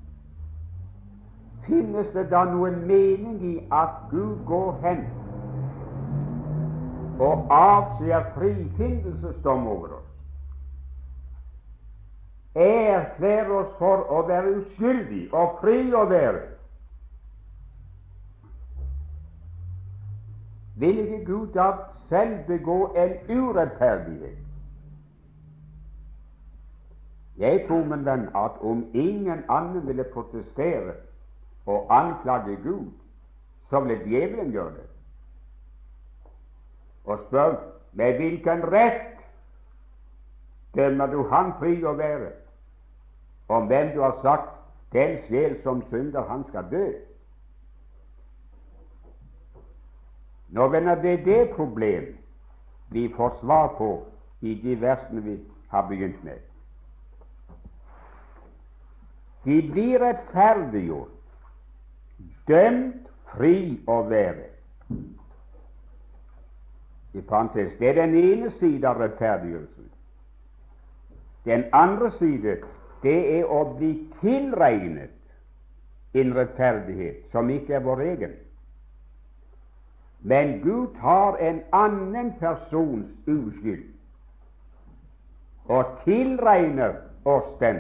Finnes 1.65 2.07
det 2.13 2.29
da 2.31 2.43
noen 2.45 2.79
mening 2.88 3.41
i 3.45 3.55
at 3.73 3.93
Gud 4.09 4.45
går 4.45 4.79
hen 4.81 5.05
og 7.19 7.47
avser 7.49 8.23
frifinnelsesdom 8.36 9.67
over 9.67 9.88
oss? 9.88 10.12
Erklærer 12.56 13.51
oss 13.51 13.73
for 13.80 14.06
å 14.12 14.21
være 14.28 14.54
uskyldig 14.60 15.25
og 15.34 15.58
fri 15.62 15.80
å 15.93 16.06
være? 16.10 16.43
Vil 20.80 20.99
ikke 21.04 21.25
Gud 21.25 21.54
da 21.56 21.71
selv 22.10 22.45
begå 22.47 22.80
en 22.95 23.13
urettferdighet? 23.30 24.41
Jeg 27.38 27.65
tror, 27.67 27.84
min 27.84 28.06
venn, 28.06 28.30
at 28.36 28.60
om 28.62 28.86
ingen 28.93 29.43
annen 29.51 29.88
ville 29.88 30.04
protestere 30.13 30.93
og 31.67 31.88
anklage 31.91 32.56
Gud, 32.63 32.91
så 33.69 33.80
ville 33.80 34.04
djevelen 34.08 34.51
gjøre 34.51 34.71
det. 34.78 34.94
Og 37.05 37.19
spør 37.27 37.55
med 37.93 38.17
hvilken 38.17 38.63
rett 38.71 39.17
dømmer 40.75 41.07
du 41.07 41.23
han 41.29 41.53
fri 41.59 41.77
å 41.85 41.93
være, 41.95 42.31
om 43.47 43.67
hvem 43.69 43.93
du 43.93 44.01
har 44.01 44.17
sagt 44.21 44.51
den 44.95 45.17
sjel 45.27 45.55
som 45.63 45.83
synder, 45.89 46.25
han 46.27 46.43
skal 46.49 46.67
dø. 46.71 46.85
Nå 50.55 50.67
venner 50.71 50.95
det 51.01 51.25
det 51.25 51.49
problem 51.55 52.11
vi 52.91 53.07
får 53.15 53.37
svar 53.41 53.67
på 53.77 53.89
i 54.41 54.55
de 54.63 54.75
versene 54.81 55.21
vi 55.21 55.39
har 55.71 55.87
begynt 55.87 56.23
med. 56.23 56.39
De 59.45 59.61
blir 59.71 59.99
rettferdiggjort 60.01 61.11
dømt 62.47 63.09
fri 63.33 63.57
å 63.87 64.01
være. 64.09 64.47
I 67.15 67.21
parentes, 67.21 67.78
Det 67.80 67.89
er 67.89 67.93
den 67.93 68.15
ene 68.15 68.51
side 68.60 68.88
av 68.88 68.97
rettferdiggjørelsen. 68.99 69.91
Den 71.45 71.63
andre 71.73 72.12
side 72.12 72.58
det 73.04 73.39
er 73.39 73.45
å 73.45 73.62
bli 73.78 73.91
tilregnet 74.21 75.13
en 76.13 76.34
rettferdighet 76.36 77.30
som 77.32 77.49
ikke 77.49 77.78
er 77.78 77.84
vår 77.86 78.01
egen. 78.01 78.34
Men 80.25 80.60
Gud 80.63 80.95
har 80.99 81.38
en 81.38 81.62
annen 81.71 82.34
persons 82.39 83.12
uskyld 83.28 83.86
og 85.65 85.86
tilregner 86.04 86.97
oss 87.25 87.51
den 87.60 87.80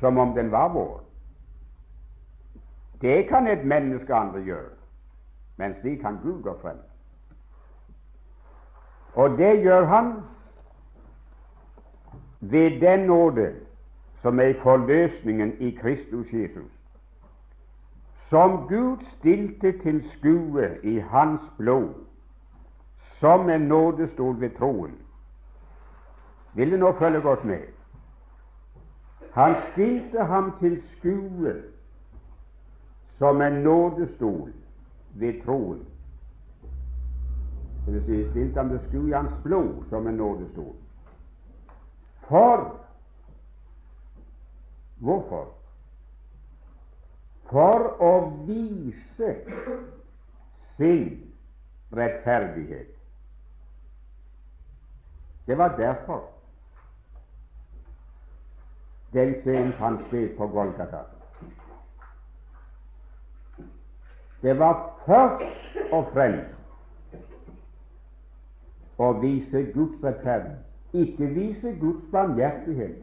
som 0.00 0.18
om 0.18 0.34
den 0.34 0.50
var 0.52 0.68
vår. 0.74 1.00
Det 3.00 3.28
kan 3.28 3.46
et 3.46 3.64
menneske 3.64 4.14
andre 4.14 4.40
gjøre, 4.40 4.70
men 5.56 5.74
slik 5.80 6.00
kan 6.00 6.20
Gud 6.22 6.42
gå 6.42 6.54
frem. 6.62 6.78
Og 9.14 9.30
det 9.30 9.62
gjør 9.62 9.84
han 9.84 10.12
ved 12.40 12.80
den 12.80 13.00
nåde 13.00 13.54
som 14.22 14.40
er 14.40 14.52
forløsningen 14.62 15.52
i 15.58 15.70
Kristus 15.70 16.26
Jesus, 16.32 16.72
som 18.30 18.68
Gud 18.68 18.96
stilte 19.18 19.72
til 19.82 20.04
skue 20.18 20.68
i 20.82 20.98
hans 20.98 21.40
blod, 21.58 21.94
som 23.20 23.50
en 23.50 23.60
nådestol 23.60 24.40
ved 24.40 24.50
troen. 24.58 24.98
Vil 26.54 26.72
du 26.72 26.76
nå 26.76 26.92
følge 26.98 27.20
godt 27.20 27.44
med? 27.44 27.60
Han 29.32 29.54
stilte 29.72 30.24
ham 30.24 30.52
til 30.60 30.82
skue 30.98 31.54
som 33.18 33.42
en 33.42 33.52
nådestol 33.52 34.52
ved 35.14 35.44
troen. 35.44 35.86
Det 37.84 37.92
vil 37.92 38.04
si, 38.06 38.30
stilt 38.30 38.56
ham 38.56 38.68
til 38.70 38.80
sku 38.88 39.08
i 39.08 39.12
hans 39.12 39.34
blod 39.42 39.84
som 39.90 40.06
en 40.06 40.14
nådestol. 40.14 40.74
For 42.28 42.82
Hvorfor? 45.02 45.48
For 47.50 47.88
å 47.98 48.12
vise 48.46 49.32
sin 50.76 51.08
rettferdighet. 51.92 52.92
Det 55.46 55.58
var 55.58 55.74
derfor 55.76 56.22
den 59.12 59.34
scenen 59.42 59.74
fant 59.80 60.06
sted 60.06 60.36
på 60.38 60.46
Golgata. 60.54 61.02
Det 64.42 64.54
var 64.58 64.78
først 65.06 65.92
og 65.92 66.08
fremst 66.14 66.51
å 68.98 69.12
vise 69.22 69.64
Guds 69.74 70.04
rettferd, 70.04 70.50
ikke 70.92 71.28
vise 71.34 71.72
Guds 71.80 72.04
barmhjertighet, 72.12 72.98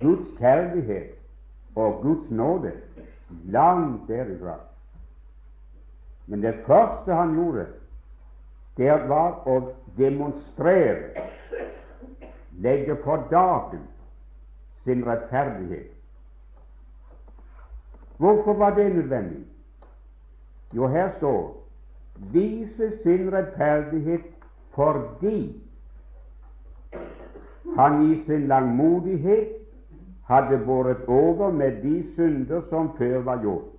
Guds 0.00 0.30
kjærlighet 0.38 1.14
og 1.76 2.02
Guds 2.02 2.30
nåde. 2.30 2.72
Langt 3.52 4.08
derifra. 4.08 4.54
Men 6.26 6.42
det 6.42 6.54
første 6.66 7.14
han 7.14 7.34
gjorde, 7.36 7.66
det 8.76 8.94
var 9.08 9.42
å 9.48 9.58
demonstrere, 9.98 11.26
legge 12.62 12.96
for 13.04 13.26
dagen 13.30 13.84
sin 14.84 15.04
rettferdighet. 15.06 15.92
Hvorfor 18.18 18.56
var 18.58 18.74
det 18.74 18.88
nødvendig? 18.94 19.44
Jo, 20.72 20.86
her 20.86 21.12
står 21.18 21.54
vise 22.32 22.92
sin 23.02 23.30
rettferdighet 23.32 24.37
fordi 24.78 25.62
han 27.76 28.12
i 28.12 28.24
sin 28.26 28.46
langmodighet 28.46 29.48
hadde 30.28 30.58
båret 30.66 31.04
over 31.06 31.50
med 31.52 31.82
de 31.82 32.14
synder 32.14 32.62
som 32.68 32.96
før 32.98 33.18
var 33.26 33.42
gjort. 33.42 33.72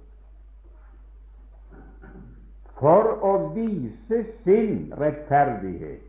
For 2.80 3.04
å 3.32 3.34
vise 3.56 4.20
sin 4.44 4.94
rettferdighet 5.00 6.04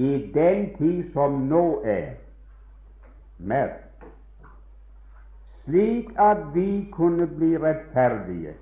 i 0.00 0.32
den 0.34 0.76
tid 0.78 1.12
som 1.12 1.30
nå 1.52 1.82
er, 1.84 2.10
merk, 3.38 4.04
slik 5.68 6.08
at 6.16 6.38
vi 6.56 6.88
kunne 6.96 7.26
bli 7.36 7.56
rettferdige 7.60 8.54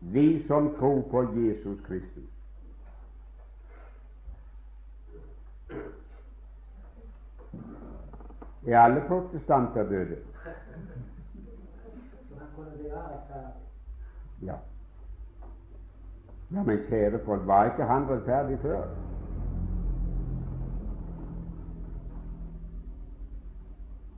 vi 0.00 0.28
som 0.48 0.74
tror 0.80 1.02
på 1.12 1.22
Jesus 1.36 1.80
Kristus. 1.84 2.39
Er 8.66 8.78
alle 8.80 9.02
protestanter 9.08 9.88
døde? 9.88 10.16
Ja. 14.42 14.54
ja, 16.52 16.62
men 16.62 16.78
kjære 16.88 17.20
folk, 17.24 17.46
var 17.46 17.64
ikke 17.64 17.84
han 17.84 18.08
rettferdig 18.08 18.58
før? 18.62 18.84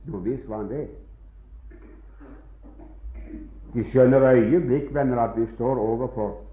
Jo 0.07 0.17
visst 0.17 0.49
var 0.49 0.57
han 0.57 0.69
det. 0.69 0.89
De 3.73 3.83
skjønner 3.89 4.31
øyeblikk, 4.31 4.93
venner, 4.93 5.19
at 5.19 5.41
vi 5.41 5.47
står 5.55 5.79
overfor 5.79 6.43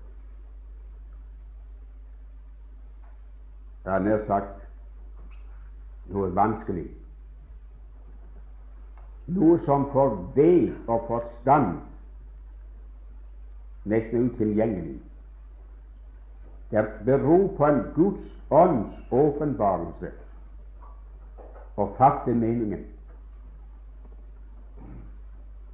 Jeg 3.85 3.92
har 3.92 3.98
nær 3.98 4.26
sagt 4.26 4.66
noe 6.12 6.29
vanskelig. 6.37 6.85
Noe 9.31 9.61
som 9.64 9.87
for 9.93 10.16
ved 10.35 10.73
og 10.88 11.05
forstand 11.07 11.79
nesten 13.85 14.31
utilgjengelig. 14.31 15.01
Det 16.71 16.85
beror 17.05 17.49
på 17.57 17.66
en 17.66 17.83
Guds 17.95 18.27
ånds 18.51 18.95
åpenbarelse 19.11 20.11
og 21.77 21.95
fatte 21.99 22.35
meningen. 22.35 22.85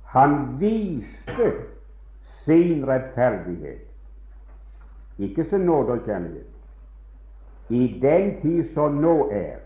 Han 0.05 0.61
viste 0.61 1.53
sin 2.45 2.87
rettferdighet, 2.89 3.83
ikke 5.19 5.45
sin 5.51 5.61
nåde 5.61 5.93
og 5.93 6.05
kjærlighet, 6.07 6.47
i 7.69 7.99
den 8.03 8.41
tid 8.41 8.75
som 8.75 9.01
nå 9.03 9.29
er, 9.33 9.59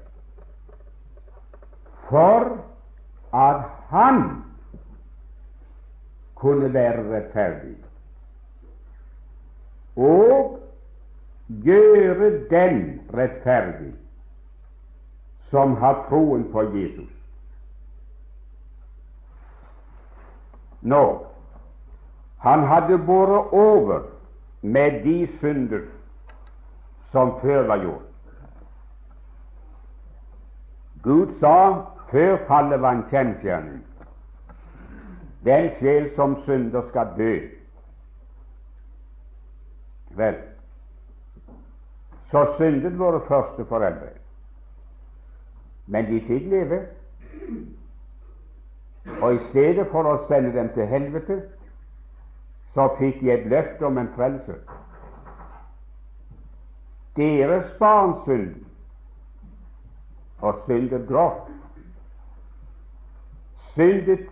for 2.09 2.70
at 3.33 3.63
han 3.89 4.45
kunne 6.35 6.75
være 6.75 7.17
rettferdig 7.17 7.77
og 9.97 10.61
gjøre 11.49 12.31
den 12.51 13.01
rettferdig 13.15 13.93
som 15.51 15.75
har 15.77 16.07
troen 16.09 16.47
på 16.53 16.63
Jesus. 16.63 17.11
Nå, 20.81 21.27
han 22.39 22.63
hadde 22.67 22.99
båret 22.99 23.53
over 23.53 24.01
med 24.63 25.03
de 25.05 25.29
synder 25.39 25.81
som 27.11 27.35
før 27.43 27.67
var 27.67 27.83
gjort. 27.83 28.07
Gud 31.03 31.35
sa 31.41 31.57
før 32.11 32.37
fallet 32.49 32.81
var 32.83 32.99
en 32.99 33.07
kjensgjerning 33.11 33.81
den 35.45 35.71
sjel 35.79 36.11
som 36.17 36.43
synder, 36.45 36.83
skal 36.89 37.07
dø. 37.17 37.39
Vel, 40.11 40.35
så 42.31 42.45
syndet 42.57 42.99
våre 42.99 43.21
første 43.29 43.65
foreldre, 43.65 44.11
men 45.87 46.07
de 46.11 46.21
fikk 46.27 46.51
leve. 46.51 46.81
Og 49.23 49.35
i 49.35 49.41
stedet 49.51 49.87
for 49.91 50.07
å 50.07 50.19
sende 50.29 50.53
dem 50.55 50.69
til 50.75 50.87
helvete, 50.91 51.39
så 52.75 52.91
fikk 52.99 53.23
de 53.23 53.33
et 53.33 53.47
løfte 53.51 53.87
om 53.87 53.99
en 53.99 54.11
frelse. 54.17 54.59
Deres 57.17 57.71
barn 57.79 58.19
syndet, 58.27 58.67
og 60.41 60.63
syndet 60.67 61.09
grovt. 61.09 61.60
Syndet 63.75 64.29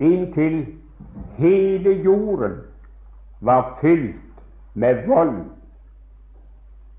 inntil 0.00 0.78
hele 1.36 1.90
jorden 2.02 2.60
var 3.40 3.78
fylt 3.80 4.16
med 4.74 5.06
vold, 5.06 5.44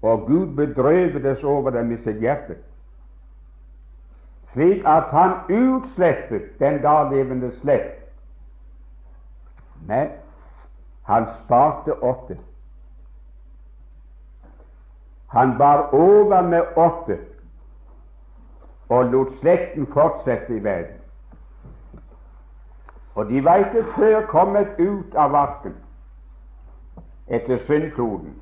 og 0.01 0.25
Gud 0.27 0.55
bedrøvedes 0.55 1.43
over 1.43 1.69
dem 1.69 1.91
i 1.91 2.01
sitt 2.03 2.19
hjerte 2.19 2.55
slik 4.53 4.85
at 4.85 5.03
han 5.03 5.33
utslettet 5.49 6.59
den 6.59 6.81
da 6.81 7.03
levende 7.09 7.51
slekt. 7.61 8.01
Men 9.87 10.07
han 11.03 11.25
sparte 11.45 12.03
åtte. 12.03 12.37
Han 15.27 15.57
bar 15.57 15.93
over 15.93 16.41
med 16.41 16.61
åtte 16.75 17.17
og 18.89 19.05
lot 19.05 19.33
slekten 19.39 19.87
fortsette 19.93 20.57
i 20.57 20.63
verden. 20.63 20.97
Og 23.15 23.29
de 23.29 23.43
var 23.43 23.55
ikke 23.55 23.85
før 23.95 24.25
kommet 24.25 24.79
ut 24.79 25.15
av 25.15 25.35
arken 25.35 25.75
etter 27.27 27.59
syndfloden, 27.65 28.33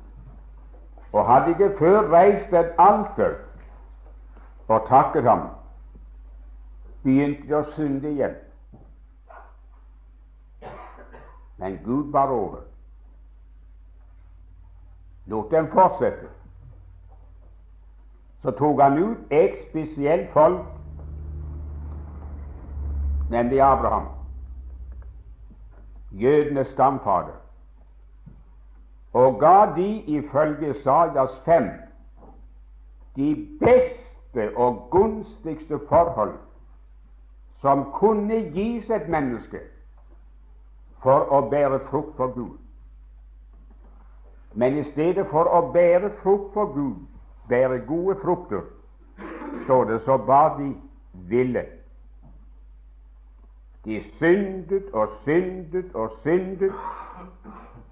og 1.12 1.26
hadde 1.26 1.50
ikke 1.50 1.74
før 1.78 2.08
reist 2.12 2.52
et 2.52 2.72
alter 2.78 3.34
og 4.68 4.86
takket 4.88 5.24
ham 5.24 5.48
begynte 7.02 7.46
de 7.48 7.56
å 7.56 7.64
synde 7.76 8.12
igjen. 8.12 8.36
Men 11.58 11.78
Gud 11.84 12.12
var 12.14 12.30
over. 12.30 12.60
Lot 15.26 15.50
dem 15.50 15.70
fortsette. 15.72 16.28
Så 18.42 18.50
tok 18.50 18.80
han 18.80 18.98
ut 18.98 19.32
et 19.32 19.56
spesielt 19.68 20.30
folk, 20.32 20.60
nemlig 23.30 23.60
Abraham, 23.60 24.06
jødenes 26.10 26.66
stamfader, 26.66 27.36
og 29.12 29.40
ga 29.40 29.72
de 29.76 29.88
ifølge 30.00 30.74
Sajas 30.82 31.30
fem 31.44 31.70
de 33.16 33.48
beste 33.60 34.56
og 34.56 34.88
gunstigste 34.90 35.80
forhold 35.88 36.38
som 37.60 37.92
kunne 37.92 38.34
gis 38.54 38.90
et 38.90 39.08
menneske 39.08 39.60
for 41.02 41.26
å 41.34 41.40
bære 41.50 41.80
frukt 41.90 42.16
for 42.16 42.34
Gud. 42.34 42.56
Men 44.54 44.78
i 44.78 44.84
stedet 44.92 45.26
for 45.30 45.50
å 45.50 45.72
bære 45.72 46.10
frukt 46.22 46.52
for 46.54 46.70
Gud, 46.74 47.02
bære 47.48 47.78
gode 47.86 48.16
frukter, 48.22 48.60
står 49.64 49.84
det 49.84 50.00
så 50.04 50.16
ba 50.16 50.42
de 50.58 50.74
ville. 51.12 51.64
De 53.84 54.04
syndet 54.16 54.84
og 54.92 55.08
syndet 55.22 55.94
og 55.94 56.10
syndet. 56.22 56.72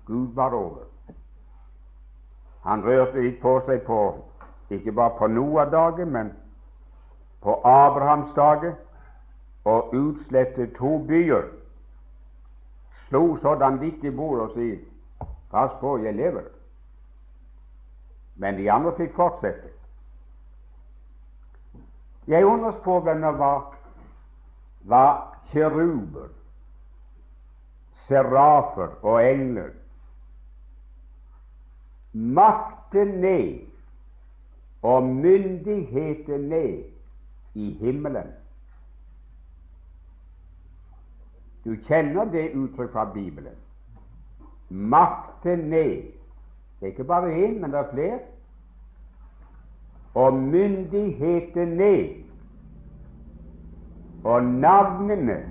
Gud 0.06 0.34
var 0.34 0.54
over. 0.54 0.84
Han 2.64 2.84
rørte 2.84 3.22
litt 3.22 3.40
på 3.42 3.60
seg 3.66 3.82
på 3.86 4.00
ikke 4.70 4.92
bare 4.92 5.14
på 5.18 5.26
Noah-dagen, 5.26 6.10
men 6.10 6.32
på 7.42 7.60
Abrahams 7.64 8.34
dager, 8.36 8.72
og 9.64 9.94
utslettet 9.94 10.74
to 10.78 10.98
byer. 11.06 11.42
Slo 13.08 13.36
sådan 13.36 13.80
vidt 13.80 14.04
i 14.04 14.10
bordet 14.10 14.42
og 14.42 14.50
sier 14.54 14.78
'Pass 15.50 15.72
på, 15.80 15.98
jeg 15.98 16.14
lever'. 16.14 16.55
Men 18.36 18.56
de 18.56 18.70
andre 18.72 18.92
fikk 18.96 19.14
fortsette. 19.16 19.72
Jeg 22.26 22.46
undres 22.46 22.76
på 22.84 23.00
hvem 23.00 23.22
det 23.22 23.32
var, 23.38 23.74
var 24.84 25.16
kjeruber, 25.52 26.28
serafer 28.06 28.96
og 29.02 29.20
engler 29.24 29.70
makten 32.16 33.08
ned 33.08 33.60
og 34.82 35.02
myndigheten 35.02 36.40
ned 36.40 36.84
i 37.54 37.72
himmelen. 37.80 38.32
Du 41.64 41.74
kjenner 41.88 42.24
det 42.24 42.54
uttrykk 42.54 42.92
fra 42.92 43.04
Bibelen. 43.12 43.56
Makten 44.68 45.58
ned. 45.58 46.15
Det 46.80 46.86
er 46.86 46.90
ikke 46.92 47.04
bare 47.04 47.46
én, 47.46 47.60
men 47.60 47.70
det 47.70 47.78
er 47.78 47.90
flere. 47.92 48.18
Og 50.14 50.34
myndigheten 50.34 51.68
ned. 51.68 52.24
Og 54.24 54.42
navnene 54.42 55.46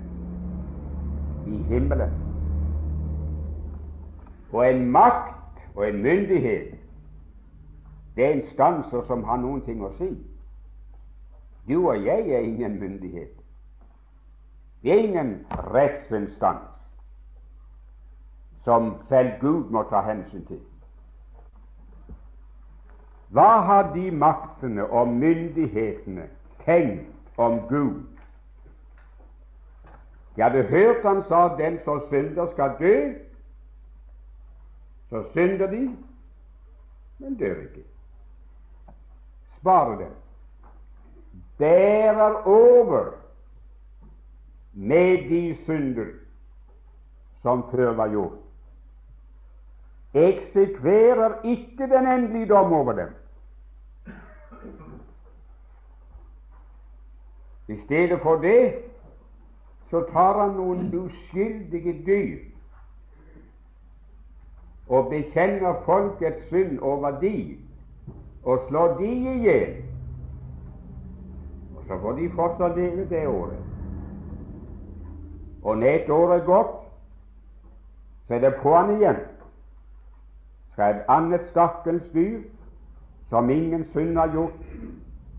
i 1.46 1.62
himmelen. 1.62 2.10
Og 4.52 4.70
en 4.70 4.90
makt 4.90 5.60
og 5.74 5.88
en 5.88 6.02
myndighet 6.02 6.76
det 8.16 8.24
er 8.24 8.30
instanser 8.30 9.02
som 9.06 9.24
har 9.24 9.36
noen 9.36 9.60
ting 9.66 9.82
å 9.84 9.90
si. 9.98 10.08
Du 11.68 11.82
og 11.82 12.04
jeg 12.04 12.30
er 12.32 12.46
ingen 12.46 12.78
myndighet. 12.80 13.34
Vi 14.80 14.90
er 14.90 15.02
ingen 15.04 15.34
rettsinstans 15.50 16.72
som 18.64 18.94
selv 19.08 19.36
Gud 19.40 19.70
må 19.70 19.82
ta 19.90 20.00
hensyn 20.06 20.46
til. 20.48 20.62
Hva 23.28 23.60
har 23.66 23.90
de 23.94 24.10
maktene 24.10 24.84
og 24.86 25.08
myndighetene 25.08 26.28
tenkt 26.64 27.38
om 27.38 27.60
Gud? 27.68 28.04
De 30.36 30.42
hadde 30.42 30.62
hørt 30.70 31.02
han 31.02 31.24
sa 31.28 31.48
den 31.58 31.78
som 31.84 32.02
synder, 32.08 32.50
skal 32.52 32.76
dø. 32.78 32.96
Så 35.10 35.24
synder 35.32 35.66
de, 35.70 35.82
men 37.18 37.34
dør 37.34 37.60
ikke 37.62 37.84
sparer 39.66 39.98
dem, 39.98 40.10
bærer 41.58 42.46
over 42.46 43.10
med 44.72 45.28
de 45.30 45.56
synder 45.64 46.12
som 47.42 47.64
før 47.70 47.92
var 47.98 48.08
gjort, 48.08 48.45
eksekverer 50.16 51.40
ikke 51.44 51.86
den 51.92 52.06
endelige 52.06 52.48
dom 52.48 52.72
over 52.72 52.92
dem. 52.92 53.14
I 57.68 57.76
stedet 57.84 58.20
for 58.22 58.36
det 58.36 58.74
så 59.90 60.02
tar 60.12 60.40
han 60.40 60.54
noen 60.56 60.90
uskyldige 60.94 61.94
dyr 62.06 62.38
og 64.88 65.08
bekjenner 65.10 65.82
folkets 65.84 66.48
synd 66.48 66.78
over 66.78 67.20
de 67.20 67.58
og 68.44 68.66
slår 68.68 68.98
de 68.98 69.10
i 69.10 69.38
hjel. 69.42 69.72
Og 71.76 71.82
så 71.86 71.98
får 72.00 72.12
de 72.12 72.30
fortsatt 72.34 72.78
leve 72.78 73.08
det 73.10 73.26
året. 73.26 73.62
Og 75.62 75.78
når 75.78 75.86
et 75.86 76.10
år 76.10 76.34
er 76.34 76.44
gått, 76.46 76.76
så 78.26 78.34
er 78.34 78.44
det 78.46 78.58
på'n 78.62 78.94
igjen. 78.94 79.25
Skal 80.76 80.96
et 80.96 81.04
annet 81.08 81.40
stakkels 81.48 82.04
dyr, 82.12 82.42
som 83.30 83.50
ingen 83.50 83.86
synd 83.92 84.18
har 84.18 84.28
gjort, 84.28 84.58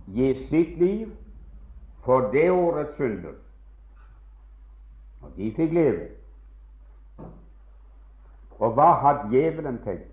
gi 0.10 0.32
sitt 0.50 0.80
liv 0.82 1.12
for 2.06 2.32
det 2.32 2.48
årets 2.52 2.96
synder. 2.98 3.36
Og 5.22 5.36
de 5.36 5.52
fikk 5.54 5.76
leve. 5.78 6.08
Og 8.58 8.74
hva 8.74 8.88
hadde 9.04 9.30
djevelen 9.30 9.78
tenkt? 9.84 10.10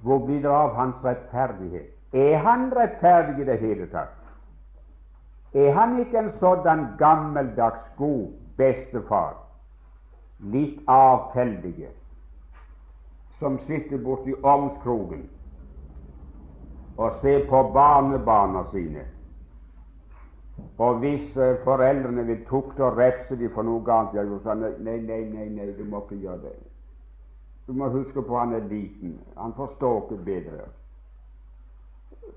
Hvor 0.00 0.24
blir 0.24 0.40
det 0.40 0.54
av 0.54 0.72
hans 0.78 1.04
rettferdighet? 1.04 1.92
Er 2.16 2.38
han 2.46 2.70
rettferdig 2.72 3.42
i 3.42 3.50
det 3.50 3.58
hele 3.60 3.90
tatt? 3.92 4.16
Er 5.52 5.74
han 5.76 5.98
ikke 6.00 6.18
en 6.22 6.32
sådan 6.40 6.86
gammeldags 6.98 7.84
god 8.00 8.32
bestefar, 8.56 9.36
litt 10.38 10.80
avfeldige, 10.86 11.90
som 13.38 13.58
sitter 13.66 13.98
borti 14.02 14.34
ovnskroken 14.42 15.28
og 16.98 17.20
ser 17.22 17.46
på 17.50 17.62
barnebarna 17.74 18.64
sine? 18.72 19.04
Og 20.78 20.98
hvis 20.98 21.36
uh, 21.36 21.54
foreldrene 21.64 22.24
vil 22.26 22.44
tukte 22.46 22.82
og 22.84 22.98
refse 22.98 23.36
dem 23.38 23.50
for 23.54 23.66
noe 23.66 23.82
galt, 23.86 24.14
ja, 24.14 24.24
så 24.42 24.54
nei, 24.58 24.72
nei, 24.82 25.20
nei, 25.30 25.46
nei, 25.54 25.70
du 25.78 25.84
må 25.86 26.02
ikke 26.02 26.18
gjøre 26.22 26.40
det. 26.48 26.56
Du 27.66 27.74
må 27.78 27.90
huske 27.92 28.22
på 28.22 28.38
han 28.38 28.54
er 28.56 28.66
liten. 28.66 29.18
Han 29.36 29.54
forstår 29.54 29.98
ikke 30.02 30.22
bedre. 30.24 30.68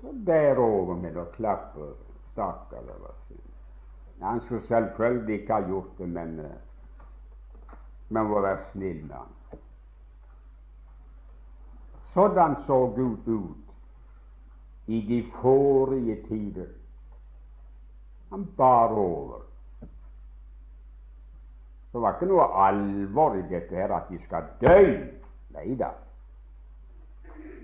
Så 0.02 0.12
bær 0.26 0.58
over 0.60 0.98
med 1.00 1.16
å 1.16 1.24
klappe 1.36 1.94
stakkar. 2.32 2.90
Han 4.22 4.40
skulle 4.44 4.66
selvfølgelig 4.68 5.40
ikke 5.40 5.54
ha 5.54 5.68
gjort 5.68 5.98
det, 5.98 6.08
men 6.08 6.36
eh, 6.40 6.58
men 8.12 8.28
må 8.28 8.40
være 8.44 8.64
snill 8.72 9.04
med 9.06 9.16
han. 9.16 9.60
Sådan 12.12 12.56
så 12.66 12.78
Gud 12.96 13.28
ut 13.28 13.56
i 14.86 15.00
de 15.08 15.22
forrige 15.40 16.18
tider. 16.28 16.66
Han 18.30 18.46
bar 18.56 18.88
over. 18.88 19.40
Det 21.92 22.00
var 22.00 22.14
ikke 22.16 22.28
noe 22.28 22.44
alvor 22.66 23.36
i 23.36 23.42
dette 23.48 23.76
her 23.76 23.92
at 23.92 24.08
de 24.08 24.18
skal 24.24 24.48
dø. 24.60 24.76
Nei 25.52 25.74
da. 25.80 25.90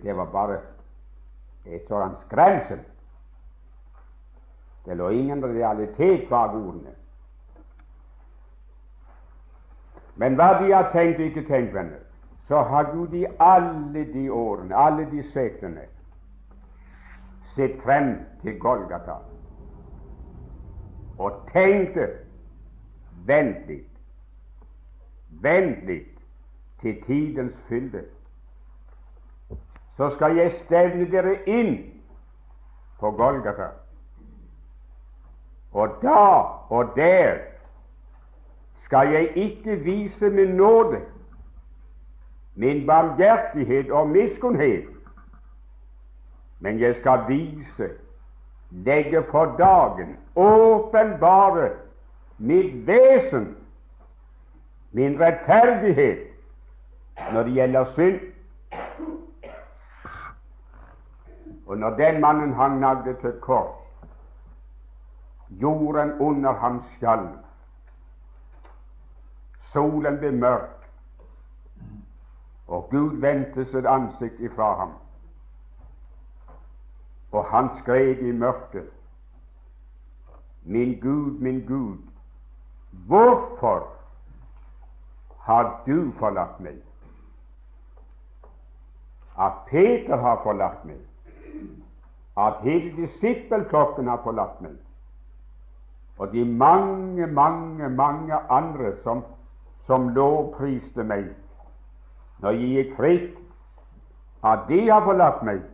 Det 0.02 0.16
var 0.16 0.28
bare 0.32 0.58
en 1.64 1.84
sånn 1.88 2.16
skremsel. 2.26 2.82
Det 4.84 4.96
lå 4.96 5.08
ingen 5.16 5.44
realitet 5.44 6.28
bak 6.28 6.54
ordene. 6.56 6.94
Men 10.18 10.34
hva 10.34 10.48
de 10.58 10.72
har 10.72 10.90
tenkt 10.92 11.20
og 11.20 11.30
ikke 11.30 11.46
tenkt, 11.46 11.74
venner, 11.74 12.02
så 12.48 12.62
har 12.62 12.90
Gud 12.92 13.12
i 13.14 13.26
alle 13.38 14.04
de 14.12 14.28
årene, 14.32 14.74
alle 14.76 15.06
de 15.10 15.22
seklene, 15.32 15.84
sett 17.54 17.76
frem 17.82 18.14
til 18.42 18.58
Golgata 18.58 19.18
og 21.18 21.42
tenkte 21.52 22.06
Vent 23.28 23.66
litt, 23.68 23.88
vent 25.42 25.82
litt 25.84 26.14
til 26.80 26.94
tidens 27.04 27.56
fylde, 27.68 28.04
så 29.98 30.08
skal 30.14 30.38
jeg 30.38 30.54
stevne 30.62 31.08
dere 31.10 31.34
inn 31.50 31.74
på 33.02 33.10
Golgata. 33.18 33.66
Og 35.74 35.98
da 36.00 36.22
og 36.72 36.94
der 36.96 37.42
skal 38.88 39.08
jeg 39.12 39.36
ikke 39.36 39.76
vise 39.76 40.30
min 40.30 40.48
nåde, 40.48 41.00
min 42.54 42.86
barmhjertighet 42.86 43.90
og 43.90 44.08
miskunnhet, 44.08 44.84
men 46.60 46.80
jeg 46.80 46.96
skal 47.00 47.20
vise, 47.28 47.90
legge 48.70 49.22
for 49.30 49.44
dagen, 49.58 50.16
åpenbare 50.36 51.70
mitt 52.38 52.86
vesen, 52.86 53.56
min 54.92 55.20
rettferdighet, 55.20 56.18
når 57.32 57.42
det 57.42 57.52
gjelder 57.52 57.92
synd. 57.94 58.20
Og 61.66 61.78
når 61.78 61.90
den 61.90 62.20
mannen 62.20 62.54
han 62.54 62.70
nagde 62.70 63.16
til 63.20 63.32
kors, 63.40 63.74
Jorden 65.50 66.12
under 66.20 66.52
ham 66.52 66.82
skalv. 66.96 67.28
Solen 69.72 70.18
ble 70.18 70.32
mørk, 70.32 70.88
og 72.68 72.88
Gud 72.90 73.20
vendte 73.20 73.64
sitt 73.70 73.86
ansikt 73.86 74.40
ifra 74.40 74.74
ham. 74.80 74.92
Og 77.32 77.44
han 77.44 77.68
skrev 77.80 78.22
i 78.28 78.32
mørket, 78.32 78.88
Min 80.68 81.00
Gud, 81.00 81.38
min 81.40 81.66
Gud, 81.66 81.96
hvorfor 82.90 83.86
har 85.40 85.82
du 85.86 86.12
forlatt 86.18 86.60
meg? 86.60 86.76
At 89.38 89.52
Peter 89.70 90.16
har 90.16 90.42
forlatt 90.42 90.84
meg, 90.84 90.98
at 92.36 92.60
hele 92.62 92.90
disippelflokken 92.96 94.10
har 94.12 94.20
forlatt 94.26 94.60
meg, 94.60 94.76
og 96.18 96.32
de 96.32 96.44
mange, 96.44 97.26
mange, 97.26 97.88
mange 97.88 98.34
andre 98.34 98.92
som, 99.02 99.24
som 99.88 100.10
lovpriste 100.14 101.04
meg 101.04 101.30
når 102.38 102.54
jeg 102.54 102.68
gikk 102.76 102.90
fritt, 102.94 103.38
at 104.46 104.68
de 104.68 104.84
har 104.86 105.02
forlatt 105.02 105.40
meg, 105.42 105.64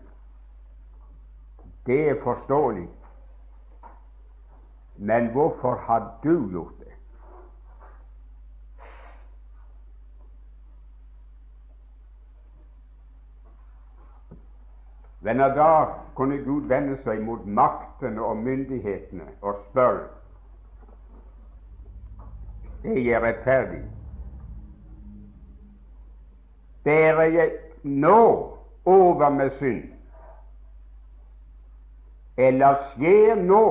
det 1.85 1.99
er 2.15 2.23
forståelig. 2.23 2.87
Men 4.97 5.29
hvorfor 5.35 5.77
har 5.85 6.07
du 6.23 6.33
gjort 6.55 6.79
det? 6.79 6.95
Venner, 15.25 15.53
da 15.57 15.69
kunne 16.17 16.39
Gud 16.47 16.71
vende 16.71 16.97
seg 17.05 17.21
mot 17.27 17.45
maktene 17.45 18.23
og 18.25 18.41
myndighetene 18.47 19.29
og 19.43 19.61
spørre 19.69 20.13
er 22.85 23.21
rettferdig? 23.25 23.94
Bærer 26.85 27.23
jeg 27.23 27.53
nå 27.83 28.59
over 28.85 29.29
med 29.29 29.51
synd? 29.59 29.85
Eller 32.37 32.77
skjer 32.93 33.35
nå 33.35 33.65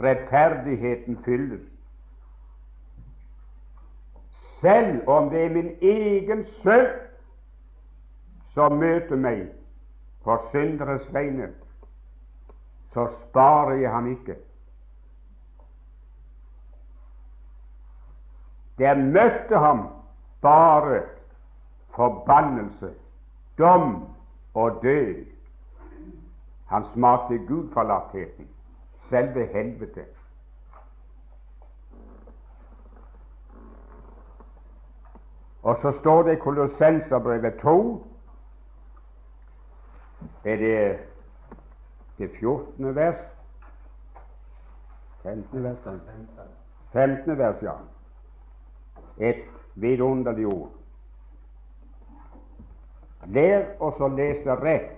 rettferdigheten 0.00 1.18
fylles? 1.24 1.64
Selv 4.60 5.08
om 5.08 5.30
det 5.30 5.44
er 5.44 5.54
min 5.54 5.70
egen 5.82 6.46
sønn 6.62 6.90
som 8.54 8.78
møter 8.78 9.16
meg 9.16 9.44
på 10.26 10.34
synderes 10.50 11.06
vegne, 11.14 11.52
så 12.94 13.06
sparer 13.28 13.78
jeg 13.78 13.92
ham 13.94 14.10
ikke. 14.10 14.34
Der 18.78 18.98
møtte 18.98 19.58
ham 19.58 19.86
bare 20.42 21.00
forbannelse, 21.98 22.94
dom 23.58 24.08
og 24.54 24.78
død. 24.82 25.24
Han 26.66 26.84
smakte 26.94 27.38
gudforlattheten, 27.38 28.48
selve 29.08 29.46
helvete. 29.46 30.04
Og 35.62 35.78
så 35.82 35.92
står 36.00 36.22
det 36.22 36.32
i 36.32 36.40
Kolossenserbrevet 36.40 37.54
2 37.62 38.06
er 40.44 40.56
det 40.56 40.98
det 42.18 42.30
14. 42.40 42.94
vers? 42.94 43.16
15. 45.22 45.62
vers, 45.64 45.76
15. 46.92 47.38
vers, 47.38 47.62
ja. 47.62 47.72
Et 49.18 49.44
vidunderlig 49.74 50.46
ord. 50.46 50.77
Lær 53.26 53.64
oss 53.82 53.98
å 54.00 54.08
lese 54.14 54.54
rett. 54.62 54.94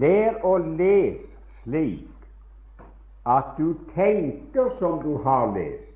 Lær 0.00 0.40
å 0.46 0.56
lese 0.58 1.28
slik 1.62 2.08
at 3.28 3.56
du 3.58 3.74
tenker 3.94 4.72
som 4.78 4.98
du 5.02 5.16
har 5.24 5.52
lest. 5.54 5.86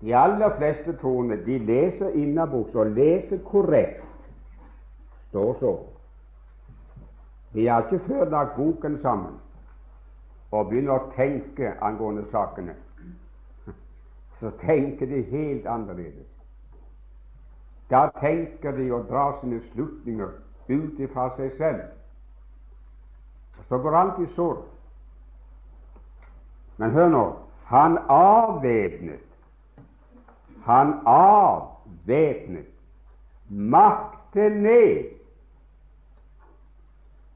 De 0.00 0.14
aller 0.16 0.56
fleste 0.56 0.94
troende 1.02 1.36
de 1.44 1.58
leser 1.58 2.14
innabords 2.16 2.74
og 2.74 2.94
leser 2.96 3.42
korrekt. 3.44 4.06
Står 5.28 5.56
så. 5.60 5.74
De 7.52 7.66
har 7.68 7.84
ikke 7.84 8.06
før 8.06 8.30
lagt 8.30 8.56
boken 8.56 8.96
sammen 9.02 9.36
og 10.50 10.68
begynner 10.68 10.98
å 10.98 11.12
tenke 11.16 11.74
angående 11.84 12.24
sakene. 12.32 12.74
Så 14.40 14.50
tenker 14.64 15.06
de 15.06 15.22
helt 15.30 15.66
annerledes. 15.66 16.28
Da 17.90 18.08
tenker 18.20 18.72
de 18.76 18.88
å 18.94 19.02
dra 19.08 19.26
sine 19.40 19.60
slutninger 19.72 20.32
ut 20.70 21.00
ifra 21.02 21.28
seg 21.36 21.54
selv. 21.58 21.82
Så 23.68 23.78
går 23.78 23.96
alt 23.96 24.20
i 24.22 24.28
sår. 24.36 24.62
Men 26.80 26.94
hør 26.96 27.10
nå 27.12 27.24
han 27.70 27.98
avvæpnet 28.10 29.26
han 30.64 30.94
avvæpnet 31.06 32.66
makten 33.48 34.52
ned 34.62 35.04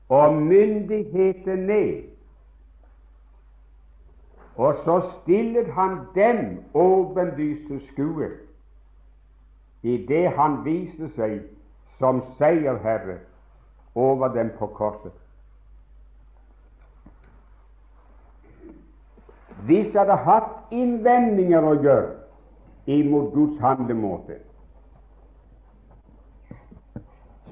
og 0.08 0.34
myndigheten 0.34 1.58
ned. 1.58 2.13
Og 4.56 4.74
så 4.84 5.00
stillet 5.22 5.72
han 5.74 5.98
dem 6.14 6.64
åpenlyst 6.74 7.66
til 7.66 7.82
skue 7.92 8.30
i 9.82 9.96
det 10.08 10.30
han 10.36 10.60
viste 10.64 11.10
seg 11.16 11.40
som 11.98 12.22
seierherre 12.38 13.18
over 13.94 14.28
dem 14.34 14.50
på 14.58 14.66
korset. 14.66 15.12
Hvis 19.64 19.92
jeg 19.94 20.00
hadde 20.00 20.16
hatt 20.26 20.72
innvendinger 20.74 21.64
å 21.64 21.76
gjøre 21.80 22.90
imot 22.90 23.32
Guds 23.34 23.60
handlemåte, 23.60 24.38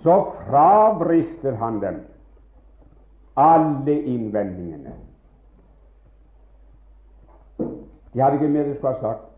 så 0.03 0.17
frabrister 0.49 1.57
han 1.57 1.79
dem 1.81 2.03
alle 3.39 3.95
innvendingene. 4.03 4.97
De 8.13 8.21
hadde 8.21 8.35
ikke 8.37 8.49
mer 8.49 8.65
de 8.65 8.75
skulle 8.77 8.95
ha 8.95 9.01
sagt. 9.01 9.29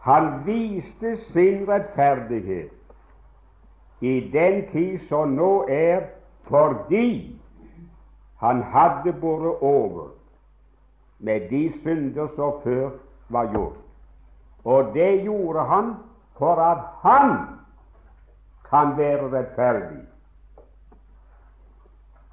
Han 0.00 0.46
viste 0.46 1.16
sin 1.32 1.68
rettferdighet 1.68 2.70
i 4.00 4.30
den 4.32 4.62
tid 4.72 4.98
som 5.08 5.28
nå 5.36 5.66
er, 5.68 6.06
fordi 6.48 7.40
han 8.40 8.62
hadde 8.62 9.12
båret 9.20 9.60
over 9.60 10.08
med 11.18 11.50
de 11.50 11.72
synder 11.82 12.28
som 12.36 12.62
før 12.64 12.90
var 13.28 13.52
gjort. 13.52 13.76
Og 14.64 14.94
det 14.94 15.24
gjorde 15.24 15.60
han 15.64 15.94
for 16.38 16.54
at 16.54 16.78
han 17.02 17.36
kan 18.70 18.96
være 18.96 19.28
rettferdig. 19.38 20.09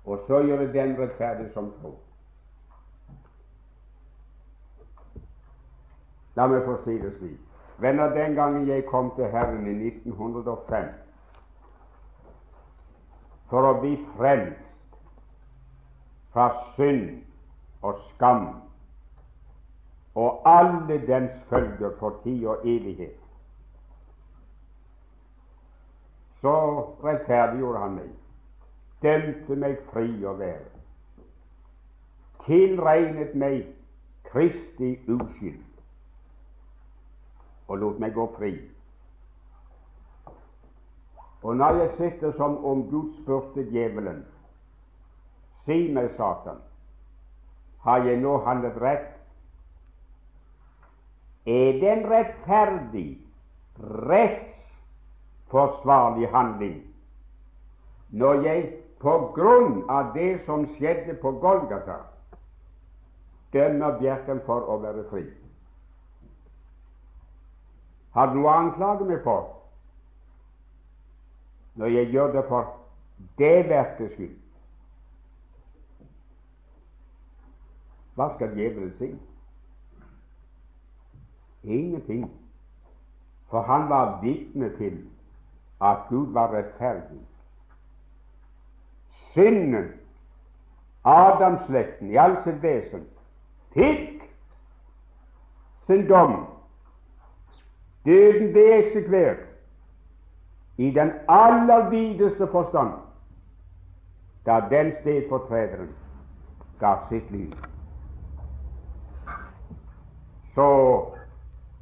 Og 0.07 0.23
så 0.27 0.39
gjøre 0.47 0.71
den 0.73 0.95
rettferdig 0.99 1.49
som 1.53 1.71
tro. 1.81 1.97
La 6.37 6.45
meg 6.47 6.63
få 6.65 6.77
si 6.85 6.95
det 7.01 7.11
slik. 7.17 7.41
Venner, 7.81 8.13
den 8.13 8.35
gangen 8.35 8.67
jeg 8.67 8.85
kom 8.89 9.11
til 9.15 9.29
Herren 9.33 9.67
i 9.67 9.75
1905 9.89 10.87
for 13.49 13.63
å 13.63 13.75
bli 13.81 13.93
frelst 14.15 15.03
fra 16.33 16.47
synd 16.75 17.21
og 17.85 18.01
skam 18.13 18.47
og 20.17 20.41
alle 20.49 20.97
dens 21.07 21.31
følger 21.49 21.93
for 21.99 22.19
tid 22.23 22.45
og 22.49 22.65
evighet. 22.65 23.17
Så 26.41 26.53
rettferdiggjorde 27.03 27.79
han 27.79 27.99
meg, 27.99 28.09
dømte 29.03 29.55
meg 29.55 29.77
fri 29.91 30.07
å 30.25 30.33
være, 30.39 30.65
tilregnet 32.47 33.35
meg 33.35 33.65
Kristi 34.27 34.99
uskyld. 35.07 35.63
Og 37.67 37.77
lot 37.79 37.99
meg 37.99 38.13
gå 38.15 38.35
fri. 38.37 38.61
Og 41.43 41.55
når 41.55 41.73
jeg 41.81 41.91
sitter 41.97 42.31
som 42.39 42.65
om 42.65 42.89
Gud 42.89 43.13
spurte 43.21 43.71
djevelen, 43.71 44.25
si 45.67 45.91
meg, 45.93 46.09
Satan, 46.17 46.57
har 47.83 47.97
jeg 48.07 48.21
nå 48.23 48.37
handlet 48.43 48.77
rett? 48.81 49.07
Er 51.47 51.71
det 51.79 51.89
en 51.91 52.11
rettferdig, 52.11 53.19
rettsforsvarlig 53.79 56.27
handling 56.33 56.83
når 58.09 58.33
jeg 58.43 58.73
på 58.99 59.17
grunn 59.35 59.83
av 59.89 60.13
det 60.13 60.45
som 60.45 60.65
skjedde 60.77 61.17
på 61.21 61.31
Golgata, 61.41 61.99
dømmer 63.53 63.99
Bjerken 63.99 64.41
for 64.45 64.65
å 64.65 64.79
være 64.81 65.05
fri? 65.11 65.23
Har 68.17 68.31
du 68.33 68.39
noe 68.39 68.49
å 68.49 68.57
anklage 68.63 69.05
meg 69.05 69.21
for 69.25 69.53
når 71.77 71.93
jeg 71.93 72.09
gjør 72.15 72.31
det 72.33 72.43
for 72.49 72.73
det 73.37 73.55
verkets 73.69 74.15
skyld? 74.17 74.37
Hva 78.17 78.31
skal 78.33 78.55
djevelen 78.57 78.93
si? 78.97 79.11
Ingenting. 81.67 82.25
For 83.51 83.61
han 83.69 83.85
var 83.91 84.17
vitne 84.23 84.71
til 84.79 85.03
at 85.85 86.07
Gud 86.09 86.33
var 86.33 86.49
rettferdig. 86.55 87.21
Synden, 89.37 89.93
Adamslekten 91.05 92.09
i 92.09 92.17
all 92.17 92.39
sitt 92.43 92.57
vesen, 92.63 93.03
fikk 93.75 94.23
sin 95.85 96.07
dom. 96.09 96.39
Døden 98.05 98.49
ble 98.55 98.65
eksekvert. 98.79 99.45
I 100.77 100.89
den 100.93 101.13
aller 101.29 101.89
videste 101.89 102.47
forstand. 102.49 102.97
Da 104.45 104.59
den 104.71 104.91
stedfortrederen 105.01 105.93
ga 106.81 106.95
sitt 107.09 107.31
liv. 107.31 107.53
Så 110.55 110.69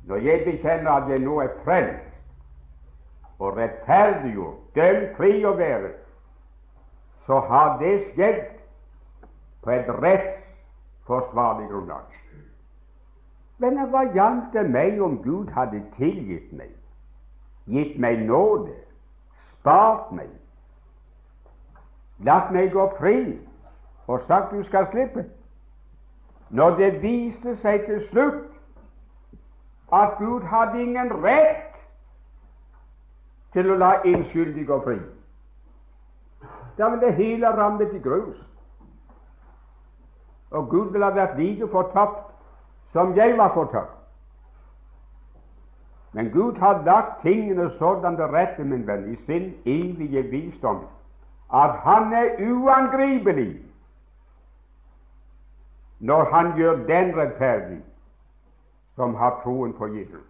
når 0.07 0.15
jeg 0.27 0.45
bekjenner 0.45 0.91
at 0.91 1.09
jeg 1.09 1.23
nå 1.23 1.39
er 1.39 1.55
frelst 1.63 3.39
og 3.39 3.57
rettferdiggjort, 3.57 4.59
dømt 4.75 5.15
fri 5.17 5.45
og 5.45 5.57
være, 5.57 5.91
så 7.25 7.39
har 7.39 7.77
det 7.79 7.93
skjedd 8.13 8.43
på 9.63 9.71
et 9.71 9.89
rettsforsvarlig 9.89 11.67
grunnlag. 11.69 12.11
Men 13.57 13.79
hva 13.89 14.03
gjaldt 14.13 14.53
det 14.53 14.65
meg 14.69 15.01
om 15.01 15.17
Gud 15.23 15.49
hadde 15.55 15.81
tilgitt 15.97 16.51
meg, 16.53 16.73
gitt 17.71 17.95
meg 17.99 18.25
nåde, 18.27 18.75
spart 19.61 20.11
meg, 20.13 20.29
latt 22.27 22.51
meg 22.53 22.73
gå 22.75 22.85
fri 22.99 23.17
og 24.07 24.27
sagt 24.27 24.53
du 24.53 24.63
skal 24.67 24.89
slippe? 24.91 25.25
Når 26.49 26.75
det 26.77 26.91
viste 27.01 27.55
seg 27.63 27.87
til 27.87 28.03
slutt 28.11 28.51
at 29.95 30.19
Gud 30.19 30.45
hadde 30.51 30.81
ingen 30.83 31.09
rett 31.23 31.73
til 33.55 33.71
å 33.71 33.79
la 33.79 33.95
innskyldige 34.05 34.67
gå 34.67 34.81
fri, 34.83 34.99
da 36.77 36.89
ville 36.89 37.05
det 37.05 37.15
hele 37.15 37.47
ramlet 37.47 37.93
i 37.93 37.99
grus. 37.99 38.37
Og 40.51 40.69
Gud 40.69 40.91
ville 40.91 41.05
ha 41.05 41.11
vært 41.11 41.37
like 41.37 41.67
fortapt 41.67 42.31
som 42.91 43.15
jeg 43.15 43.37
var 43.37 43.53
fortapt. 43.53 43.91
Men 46.15 46.31
Gud 46.31 46.57
har 46.57 46.83
lagt 46.85 47.21
tingene 47.21 47.67
sånn 47.75 48.15
til 48.15 48.29
rette, 48.31 48.63
min 48.63 48.85
venn, 48.87 49.09
i 49.11 49.17
sin 49.27 49.49
evige 49.65 50.21
visdom, 50.31 50.85
at 51.51 51.75
Han 51.83 52.13
er 52.13 52.39
uangripelig 52.39 53.65
når 55.99 56.23
Han 56.31 56.53
gjør 56.57 56.85
den 56.87 57.11
rettferdig 57.17 57.81
som 58.95 59.15
har 59.15 59.41
troen 59.43 59.73
på 59.73 59.87
Jesus. 59.87 60.23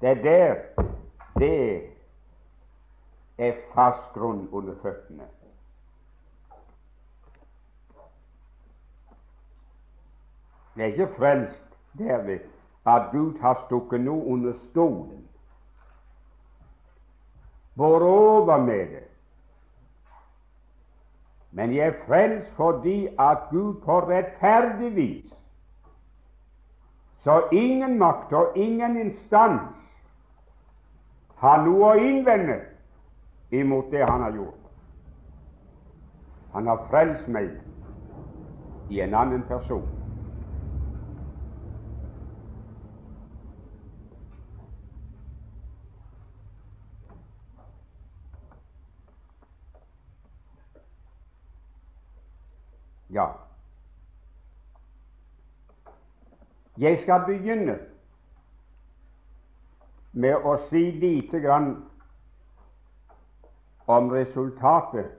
Det 0.00 0.08
er 0.08 0.22
der 0.22 0.54
det 1.38 1.91
er 3.38 3.52
fast 3.74 4.12
grunn 4.14 4.48
under 4.52 4.74
føttene. 4.82 5.28
Det 10.74 10.84
er 10.84 10.94
ikke 10.94 11.14
frelst 11.16 11.76
derved 11.98 12.48
at 12.86 13.10
Gud 13.12 13.38
har 13.40 13.64
stukket 13.66 14.00
noe 14.00 14.24
under 14.24 14.52
stolen. 14.70 15.22
båret 17.76 18.02
over 18.02 18.58
med 18.58 18.86
det. 18.88 19.04
Men 21.50 21.74
jeg 21.76 21.86
er 21.86 22.06
frelst 22.06 22.50
fordi 22.56 23.08
at 23.18 23.38
Gud 23.50 23.80
på 23.84 24.00
rettferdig 24.00 24.96
vis, 24.96 25.34
så 27.18 27.42
ingen 27.52 27.98
makt 27.98 28.32
og 28.32 28.52
ingen 28.56 28.96
instans 28.96 29.76
har 31.36 31.62
noe 31.62 31.92
å 31.92 32.00
innvende 32.00 32.58
imot 33.52 33.90
det 33.90 34.04
han 34.04 34.20
har 34.20 34.32
gjort. 34.32 34.58
Han 36.52 36.66
har 36.66 36.86
frelst 36.90 37.28
meg 37.28 37.50
i 38.88 39.00
en 39.00 39.14
annen 39.14 39.44
person. 39.48 39.84
Ja, 53.12 53.26
jeg 56.80 57.02
skal 57.02 57.26
begynne 57.26 57.76
med 60.12 60.46
å 60.48 60.54
si 60.70 60.86
lite 60.96 61.40
grann 61.44 61.74
om 63.96 64.10
resultatet 64.10 65.10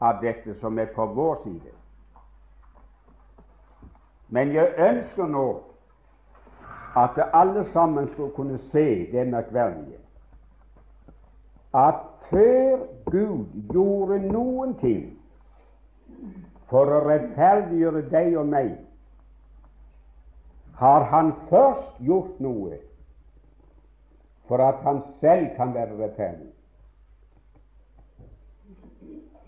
av 0.00 0.20
dette 0.22 0.56
som 0.60 0.78
er 0.78 0.92
på 0.94 1.06
vår 1.16 1.42
side. 1.44 1.74
Men 4.28 4.52
jeg 4.54 4.74
ønsker 4.88 5.28
nå 5.30 5.46
at 6.96 7.18
alle 7.32 7.66
sammen 7.72 8.08
skal 8.14 8.30
kunne 8.36 8.58
se 8.72 8.86
det 9.12 9.26
merkverdige 9.30 10.00
at 11.74 12.00
før 12.30 12.86
Gud 13.10 13.46
gjorde 13.72 14.18
noen 14.30 14.74
ting 14.78 15.04
for 16.70 16.90
å 16.90 17.02
rettferdiggjøre 17.04 18.04
deg 18.10 18.36
og 18.38 18.46
meg, 18.50 18.70
har 20.78 21.06
han 21.10 21.32
først 21.50 21.98
gjort 22.02 22.40
noe 22.42 22.78
for 24.48 24.62
at 24.62 24.82
han 24.86 25.02
selv 25.20 25.52
kan 25.58 25.74
være 25.74 25.98
rettferdig. 25.98 26.53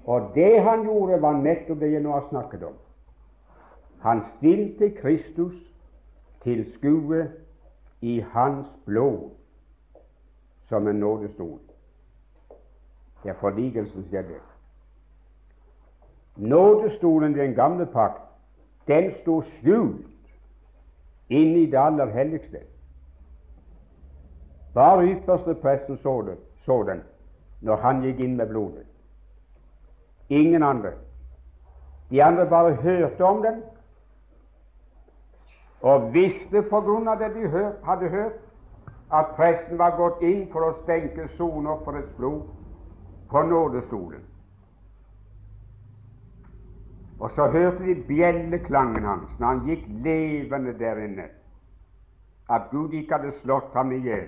Og 0.06 0.30
det 0.34 0.62
han 0.62 0.84
gjorde, 0.84 1.22
var 1.22 1.32
nettopp 1.42 1.80
det 1.80 1.92
jeg 1.92 2.02
nå 2.02 2.12
har 2.12 2.26
snakket 2.28 2.62
om. 2.62 2.74
Han 4.00 4.20
stilte 4.36 4.90
Kristus 5.00 5.56
til 6.42 6.62
skue 6.76 7.26
i 8.00 8.20
hans 8.20 8.66
blod 8.84 9.30
som 10.68 10.88
en 10.88 11.00
nådestol. 11.02 11.58
Det 13.22 13.30
er 13.30 13.40
forligelsen 13.40 14.06
skjedde. 14.06 14.38
Nådestolen 16.36 17.34
i 17.34 17.38
den 17.38 17.54
gamle 17.54 17.86
pakt, 17.86 18.22
den 18.86 19.10
sto 19.22 19.42
skjult 19.42 20.06
inne 21.28 21.58
i 21.58 21.70
det 21.70 21.78
aller 21.78 22.06
helligste. 22.06 22.60
Bare 24.74 25.06
ypperste 25.06 25.54
presten 25.54 25.98
så, 25.98 26.22
det, 26.22 26.36
så 26.64 26.82
den 26.82 27.02
når 27.60 27.76
han 27.76 28.02
gikk 28.04 28.20
inn 28.20 28.36
med 28.36 28.46
blodet. 28.46 28.86
Ingen 30.28 30.62
andre. 30.62 30.92
De 32.10 32.22
andre 32.22 32.46
bare 32.46 32.74
hørte 32.74 33.24
om 33.24 33.42
den 33.42 33.62
og 35.80 36.12
visste 36.14 36.62
på 36.70 36.80
grunn 36.80 37.08
av 37.08 37.18
det 37.20 37.28
de 37.34 37.48
hadde 37.84 38.08
hørt, 38.08 38.38
at 39.12 39.34
presten 39.36 39.78
var 39.78 39.96
gått 39.98 40.22
inn 40.26 40.46
for 40.50 40.66
å 40.66 40.78
stenke 40.82 41.28
sonofferets 41.36 42.14
blod 42.16 42.48
på 43.30 43.42
nådestolen. 43.46 44.24
Og 47.18 47.30
så 47.36 47.46
hørte 47.52 47.84
de 47.86 47.94
bjelleklangen 48.08 49.04
hans 49.04 49.38
når 49.38 49.46
han 49.46 49.62
gikk 49.68 49.84
levende 50.04 50.74
der 50.78 50.98
inne, 51.04 51.28
at 52.50 52.66
Gud 52.70 52.92
ikke 52.92 53.18
hadde 53.18 53.36
slått 53.42 53.72
ham 53.74 53.92
i 53.92 54.02
hjel. 54.04 54.26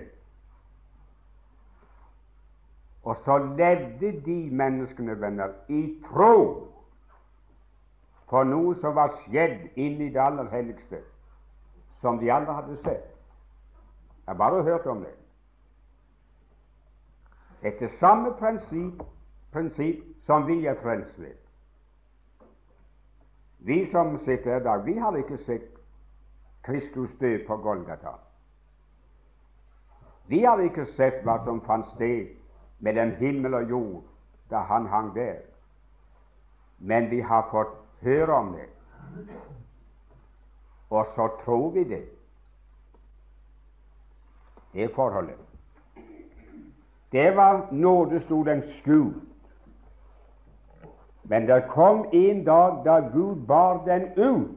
Og 3.03 3.15
så 3.25 3.37
levde 3.37 4.21
de 4.25 4.49
menneskene, 4.51 5.21
venner, 5.21 5.53
i 5.67 6.03
tro 6.09 6.33
på 8.29 8.43
noe 8.43 8.75
som 8.81 8.95
var 8.95 9.13
skjedd 9.23 9.69
i 9.79 9.87
det 9.97 10.19
aller 10.21 10.49
helligste, 10.51 10.99
som 12.01 12.19
de 12.19 12.31
aldri 12.31 12.53
hadde 12.53 12.77
sett. 12.83 13.07
Jeg 14.27 14.37
bare 14.37 14.63
hørt 14.63 14.85
om 14.85 15.01
det. 15.01 15.15
Etter 17.65 17.89
samme 17.99 18.35
prinsipp, 18.39 19.01
prinsipp 19.51 20.03
som 20.25 20.45
vi 20.47 20.65
er 20.65 20.77
frelst 20.83 21.17
ved. 21.19 21.35
Vi 23.59 23.91
som 23.91 24.19
sitter 24.25 24.53
her 24.53 24.59
i 24.59 24.63
dag, 24.63 24.85
vi 24.85 24.97
har 24.97 25.15
ikke 25.15 25.37
sett 25.45 25.71
Kristus 26.63 27.09
død 27.19 27.47
på 27.47 27.57
Golgata. 27.57 28.13
Vi 30.27 30.43
har 30.43 30.61
ikke 30.61 30.85
sett 30.95 31.23
hva 31.25 31.39
som 31.43 31.63
fant 31.65 31.89
sted 31.95 32.38
mellom 32.79 33.11
himmel 33.11 33.53
og 33.53 33.69
jord 33.69 34.03
da 34.49 34.57
han 34.57 34.85
hang 34.87 35.15
der, 35.15 35.35
men 36.79 37.09
vi 37.11 37.19
har 37.21 37.47
fått 37.51 37.75
høre 38.01 38.33
om 38.33 38.53
det. 38.53 38.69
Og 40.89 41.05
så 41.15 41.29
tror 41.43 41.69
vi 41.71 41.83
det. 41.83 42.05
Det 44.73 44.91
forholdet. 44.95 45.35
Det 47.11 47.35
var 47.35 47.67
nådestolens 47.71 48.65
skjult. 48.81 49.23
Men 51.23 51.47
det 51.47 51.67
kom 51.69 52.05
en 52.13 52.43
dag 52.45 52.85
da 52.85 52.99
Gud 52.99 53.45
bar 53.47 53.85
den 53.85 54.11
ut 54.17 54.55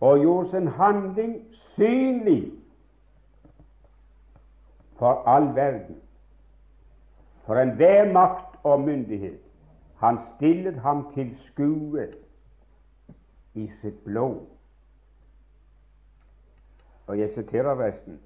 og 0.00 0.18
gjorde 0.18 0.50
sin 0.50 0.66
handling 0.66 1.44
synlig 1.74 2.61
for 5.02 5.28
all 5.28 5.54
verden. 5.54 5.96
For 7.46 7.56
enhver 7.56 8.12
makt 8.12 8.58
og 8.62 8.80
myndighet. 8.80 9.40
Han 9.96 10.18
stillet 10.36 10.74
ham 10.74 11.14
til 11.14 11.36
skue 11.46 12.06
i 13.54 13.70
sitt 13.80 14.04
blod. 14.04 14.46
Og 17.06 17.18
jeg 17.18 17.32
siterer 17.34 17.74
resten 17.82 18.20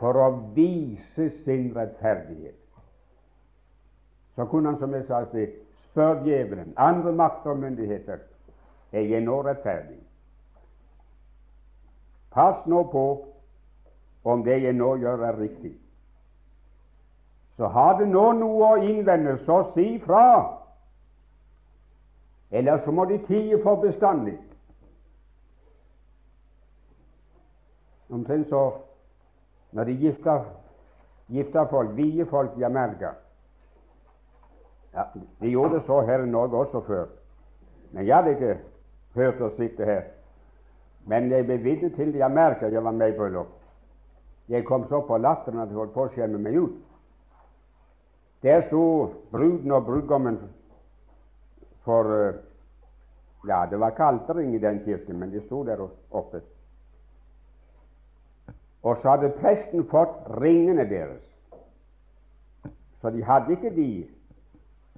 for 0.00 0.18
å 0.18 0.26
vise 0.58 1.30
sin 1.44 1.70
rettferdighet. 1.76 2.58
Så 4.34 4.50
kunne 4.50 4.72
han, 4.72 4.82
som 4.82 4.94
jeg 4.94 5.06
sa 5.06 5.22
i 5.38 5.46
spørre 5.86 6.26
djevelen, 6.26 6.74
andre 6.76 7.12
makter 7.12 7.54
og 7.54 7.62
myndigheter, 7.62 8.26
er 8.92 9.06
jeg 9.06 9.22
nå 9.22 9.38
rettferdig? 9.46 10.02
Pass 12.34 12.66
nå 12.66 12.82
på 12.90 13.08
om 14.28 14.44
det 14.44 14.60
jeg 14.62 14.76
nå 14.76 14.94
gjør, 15.00 15.24
er 15.24 15.40
riktig. 15.40 15.72
Så 17.56 17.66
har 17.66 17.98
du 17.98 18.04
nå 18.06 18.32
noe 18.38 18.66
å 18.72 18.82
innvende, 18.86 19.38
så 19.46 19.62
si 19.74 19.98
fra. 20.04 20.24
Eller 22.50 22.84
så 22.84 22.92
må 22.94 23.04
de 23.08 23.18
tie 23.26 23.58
for 23.62 23.80
bestandig. 23.82 24.36
Omtrent 28.08 28.48
så 28.48 28.62
når 29.76 29.84
de 29.84 29.96
gifter, 30.00 30.44
gifter 31.28 31.66
folk, 31.68 31.90
vier 31.96 32.24
folk 32.30 32.54
i 32.56 32.64
Amerika 32.64 33.10
ja, 34.94 35.04
De 35.12 35.50
gjorde 35.52 35.74
det 35.74 35.82
så 35.86 36.00
her 36.08 36.24
i 36.24 36.30
Norge 36.30 36.56
også 36.56 36.80
før, 36.86 37.10
men 37.92 38.06
jeg 38.06 38.16
hadde 38.16 38.32
ikke 38.32 38.54
hørt 39.18 39.42
å 39.44 39.50
sitte 39.58 39.84
her. 39.84 40.06
Men 41.08 41.28
jeg 41.32 41.44
ble 41.48 41.58
vitne 41.64 41.90
til 41.96 42.12
det 42.12 42.22
i 42.22 42.24
Amerika. 42.24 42.68
Jeg 42.72 42.84
var 42.84 42.96
med 42.96 43.12
i 43.12 43.16
bryllup. 43.16 43.57
Jeg 44.48 44.64
kom 44.64 44.88
så 44.88 45.00
på 45.00 45.18
latteren 45.18 45.60
at 45.60 45.68
jeg 45.68 45.76
holdt 45.76 45.94
på 45.94 46.06
å 46.06 46.12
skjemme 46.14 46.40
meg 46.40 46.56
ut. 46.56 46.76
Der 48.42 48.62
sto 48.68 48.82
bruden 49.32 49.72
og 49.74 49.84
brudgommen 49.84 50.38
for 51.84 52.12
eh, 52.16 52.44
Ja, 53.46 53.66
det 53.70 53.78
var 53.80 53.92
ikke 53.92 54.04
alterring 54.04 54.54
i 54.54 54.58
den 54.58 54.80
kirken, 54.84 55.18
men 55.18 55.30
de 55.30 55.40
sto 55.46 55.62
der 55.64 55.78
oppe. 56.10 56.40
Og 58.82 58.98
så 59.02 59.12
hadde 59.12 59.30
presten 59.38 59.84
fått 59.88 60.26
ringene 60.40 60.84
deres. 60.90 61.22
Så 63.00 63.10
de 63.14 63.22
hadde 63.24 63.54
ikke 63.54 63.70
de 63.70 64.08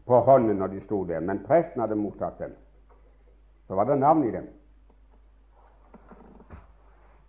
på 0.06 0.20
hånden 0.24 0.56
når 0.56 0.72
de 0.72 0.80
sto 0.86 1.02
der, 1.04 1.20
men 1.20 1.44
presten 1.44 1.84
hadde 1.84 2.00
mottatt 2.00 2.38
dem. 2.38 2.56
Så 3.68 3.76
var 3.76 3.84
det 3.84 3.98
navn 4.00 4.24
i 4.24 4.32
dem. 4.32 4.48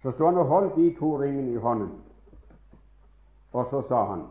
Så 0.01 0.11
sto 0.15 0.25
han 0.25 0.37
og 0.37 0.47
holdt 0.49 0.75
de 0.75 0.87
to 0.99 1.17
ringene 1.21 1.51
i 1.51 1.61
hånden, 1.61 1.91
og 3.51 3.67
så 3.69 3.81
sa 3.87 4.05
han 4.05 4.27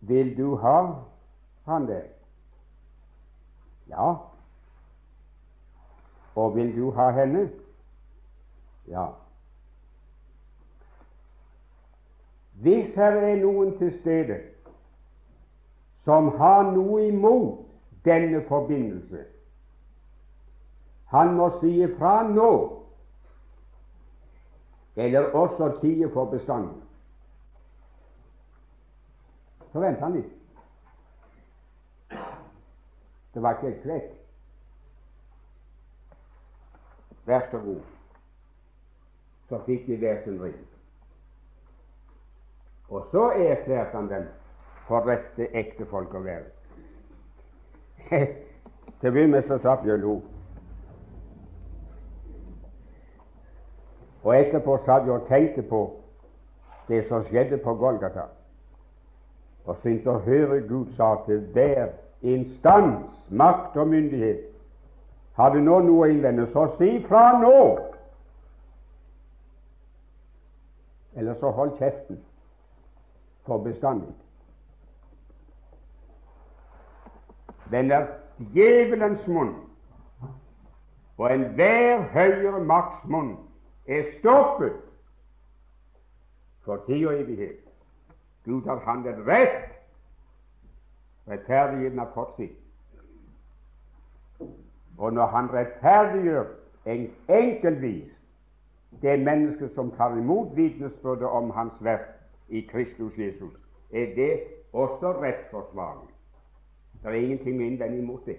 Vil 0.00 0.36
du 0.38 0.56
ha 0.56 0.94
han 1.64 1.86
der? 1.86 2.02
Ja. 3.88 4.14
Og 6.34 6.56
vil 6.56 6.76
du 6.76 6.90
ha 6.90 7.10
henne? 7.10 7.50
Ja. 8.88 9.06
Hvis 12.52 12.94
her 12.94 13.12
er 13.12 13.36
noen 13.36 13.78
til 13.78 13.92
stede 14.00 14.38
som 16.04 16.28
har 16.38 16.70
noe 16.74 17.06
imot 17.08 17.62
denne 18.04 18.42
forbindelse, 18.48 19.24
han 21.12 21.34
må 21.34 21.50
si 21.60 21.82
ifra 21.82 22.22
nå, 22.28 22.52
eller 24.96 25.30
også 25.34 25.68
tie 25.80 26.10
for 26.10 26.24
bestandig. 26.24 26.91
Så 29.72 29.80
venta 29.80 30.04
han 30.04 30.16
litt. 30.18 30.32
Det 33.32 33.42
var 33.42 33.56
ikke 33.56 33.70
helt 33.70 33.82
kvekk. 33.82 34.10
Vær 37.26 37.46
så 37.50 37.58
god. 37.58 37.80
Så 39.48 39.60
fikk 39.66 39.86
de 39.86 39.96
hver 39.96 40.20
sin 40.24 40.42
ring. 40.42 40.58
Og 42.88 43.06
så 43.10 43.22
erklærte 43.30 43.96
han 43.96 44.08
den 44.08 44.28
for 44.86 45.06
rette 45.08 45.48
ektefolk 45.56 46.12
å 46.14 46.20
være. 46.26 46.50
Til 49.00 49.08
å 49.08 49.14
begynne 49.14 49.38
med 49.38 49.48
så 49.48 49.56
jeg, 49.62 49.94
og 49.94 50.04
lo. 50.04 50.14
Og 54.22 54.36
etterpå 54.36 54.76
satt 54.84 55.08
jeg 55.08 55.16
og 55.16 55.26
tenkte 55.30 55.64
på 55.66 55.80
det 56.88 57.06
som 57.08 57.24
skjedde 57.30 57.58
på 57.64 57.74
Golgata, 57.80 58.28
og 59.64 59.76
syntes 59.82 60.06
å 60.06 60.18
høre 60.26 60.60
Gud 60.66 60.90
sa 60.96 61.14
til 61.26 61.44
hver 61.54 61.92
instans, 62.22 63.06
makt 63.30 63.76
og 63.76 63.88
myndighet 63.88 64.48
har 65.34 65.54
du 65.54 65.60
nå 65.64 65.78
noe 65.80 66.06
å 66.06 66.10
innvende, 66.12 66.44
så 66.52 66.66
si 66.76 66.98
fra 67.08 67.38
nå! 67.40 67.60
Eller 71.16 71.36
så 71.40 71.52
hold 71.56 71.72
kjeften 71.78 72.18
for 73.46 73.64
bestandig. 73.64 74.12
Men 77.72 77.88
når 77.88 78.06
djevelens 78.52 79.24
munn 79.28 79.54
og 81.16 81.26
enhver 81.30 82.04
høyere 82.12 82.60
makts 82.68 83.08
munn 83.08 83.34
er 83.86 84.08
stoppet 84.18 84.76
for 86.64 86.84
tid 86.86 87.06
og 87.06 87.20
evighet 87.20 87.61
Gud 88.44 88.66
har 88.66 88.80
handlet 88.86 89.26
rett, 89.26 89.70
rettferdigheten 91.28 91.98
har 91.98 92.10
fått 92.14 92.36
sitt. 92.36 92.58
Og 94.98 95.12
når 95.12 95.26
Han 95.26 95.52
rettferdiggjør 95.52 96.44
en 96.84 97.06
enkeltvis 97.28 98.10
det 99.02 99.18
mennesket 99.24 99.74
som 99.74 99.90
tar 99.96 100.16
imot 100.18 100.56
vitnesbyrdet 100.56 101.28
om 101.28 101.50
Hans 101.50 101.72
verk, 101.80 102.08
i 102.48 102.60
Kristus 102.60 103.18
Jesus, 103.18 103.52
er 103.92 104.14
det 104.14 104.40
også 104.72 105.12
rettsforsvarlig. 105.12 106.08
Det 107.02 107.08
er 107.08 107.12
ingenting 107.12 107.60
å 107.60 107.64
innvende 107.64 107.98
imot 107.98 108.26
det. 108.26 108.36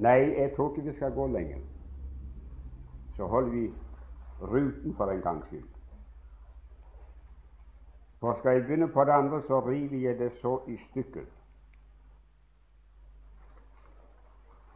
Nei, 0.00 0.40
jeg 0.40 0.52
tror 0.56 0.70
ikke 0.70 0.90
vi 0.90 0.96
skal 0.96 1.12
gå 1.12 1.26
lenger. 1.26 1.58
Så 3.16 3.26
holder 3.26 3.50
vi 3.50 3.72
ruten 4.40 4.94
for 4.96 5.12
en 5.12 5.20
gangs 5.20 5.46
skyld. 5.46 5.68
For 8.20 8.36
skal 8.38 8.50
jeg 8.52 8.62
begynne 8.62 8.88
på 8.88 9.04
det 9.04 9.12
andre, 9.12 9.42
så 9.46 9.60
river 9.60 10.08
jeg 10.08 10.18
det 10.18 10.32
så 10.40 10.60
i 10.68 10.76
stykker. 10.90 11.24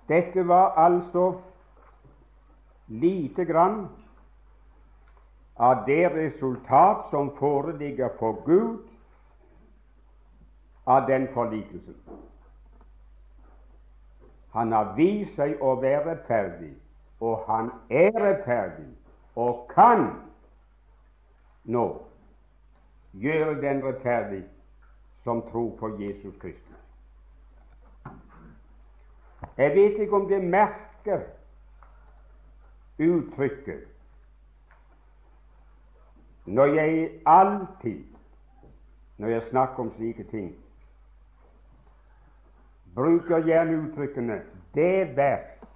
Dette 0.08 0.48
var 0.48 0.76
altså 0.76 1.40
lite 2.88 3.44
grann 3.44 3.86
av 5.56 5.86
det 5.86 6.10
resultat 6.12 7.08
som 7.10 7.32
foreligger 7.38 8.08
for 8.18 8.44
Gud 8.44 8.78
av 10.86 11.08
den 11.08 11.28
forlikelsen. 11.34 11.96
Han 14.54 14.72
har 14.72 14.92
vist 14.96 15.34
seg 15.34 15.58
å 15.62 15.74
være 15.82 16.04
rettferdig, 16.12 16.72
og 17.20 17.42
han 17.48 17.70
er 17.90 18.14
rettferdig 18.14 18.86
og 19.34 19.64
kan 19.74 20.06
nå 21.64 21.86
gjøre 23.18 23.56
den 23.62 23.82
rettferdig 23.82 24.44
som 25.24 25.42
tror 25.50 25.72
på 25.80 25.90
Jesus 25.98 26.36
Kristus. 26.38 26.70
Jeg 29.56 29.74
vet 29.74 29.98
ikke 30.02 30.16
om 30.16 30.28
det 30.28 30.42
merker 30.42 31.26
uttrykket 32.98 33.90
når 36.46 36.74
jeg 36.78 37.10
alltid 37.26 38.04
når 39.16 39.28
jeg 39.28 39.42
snakker 39.50 39.82
om 39.82 39.92
slike 39.96 40.24
ting, 40.30 40.54
bruker 42.94 43.38
gjerne 43.38 43.76
uttrykkene 43.76 44.40
'det 44.74 45.16
verk 45.16 45.66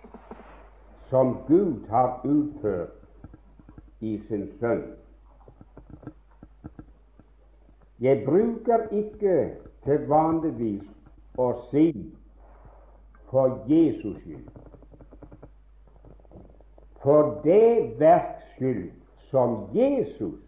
som 1.11 1.37
Gud 1.47 1.89
har 1.89 2.21
utført 2.25 2.89
i 4.01 4.23
sin 4.29 4.49
Sønn'. 4.61 4.97
Jeg 8.01 8.23
bruker 8.27 8.89
ikke 8.91 9.55
til 9.85 10.09
vanligvis 10.09 10.85
å 11.39 11.53
si 11.71 12.15
'for 13.31 13.65
Jesus 13.69 14.17
skyld'. 14.17 14.51
For 17.03 17.41
det 17.45 18.01
verks 18.01 18.45
skyld 18.57 18.91
som 19.31 19.69
Jesus 19.75 20.41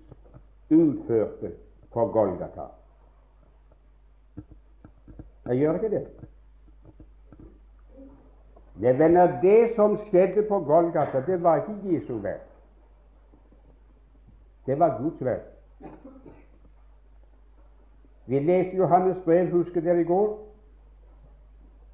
utførte 0.70 1.52
på 1.92 2.06
Golgata. 2.06 2.66
Jeg 5.46 5.58
gjør 5.58 5.74
ikke 5.74 5.90
det. 5.90 6.19
Det 8.80 8.98
venner, 8.98 9.40
det 9.40 9.72
som 9.76 9.98
skjedde 10.08 10.42
på 10.48 10.58
Golgata, 10.64 11.20
det 11.26 11.42
var 11.42 11.56
ikke 11.56 11.94
Jesu 11.94 12.18
verk. 12.18 12.46
Det 14.66 14.78
var 14.78 15.02
Guds 15.02 15.24
verk. 15.24 15.48
Vi 18.26 18.38
leste 18.38 18.76
Johannes 18.76 19.16
brev, 19.24 19.50
husker 19.50 19.80
dere 19.80 20.00
i 20.00 20.04
går, 20.04 20.38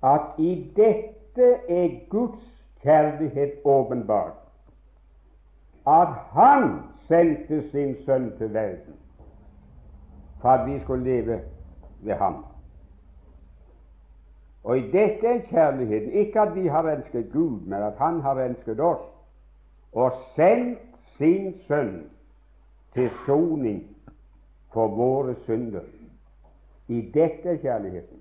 at 0.04 0.38
i 0.38 0.72
dette 0.76 1.48
er 1.68 2.08
Guds 2.10 2.42
kjærlighet 2.82 3.52
åpenbar. 3.64 4.34
At 5.86 6.08
Han 6.32 6.82
sendte 7.08 7.70
sin 7.70 7.96
sønn 8.04 8.32
til 8.38 8.54
verden 8.54 8.94
for 10.40 10.48
at 10.48 10.66
vi 10.70 10.80
skulle 10.80 11.04
leve 11.04 11.40
ved 12.00 12.14
ham. 12.14 12.44
Og 14.66 14.78
i 14.78 14.90
dette 14.90 15.26
er 15.26 15.44
kjærligheten 15.46 16.12
ikke 16.12 16.40
at 16.40 16.54
vi 16.54 16.66
har 16.66 16.88
elsket 16.90 17.28
Gud, 17.32 17.60
men 17.60 17.82
at 17.82 17.98
Han 17.98 18.20
har 18.20 18.40
elsket 18.42 18.80
oss 18.80 19.04
og 19.92 20.12
sendt 20.34 20.78
sin 21.18 21.54
sønn 21.68 22.10
til 22.94 23.10
soning 23.26 23.84
for 24.72 24.88
våre 24.88 25.36
synder. 25.44 25.86
I 26.88 27.00
dette 27.14 27.48
er 27.48 27.62
kjærligheten. 27.62 28.18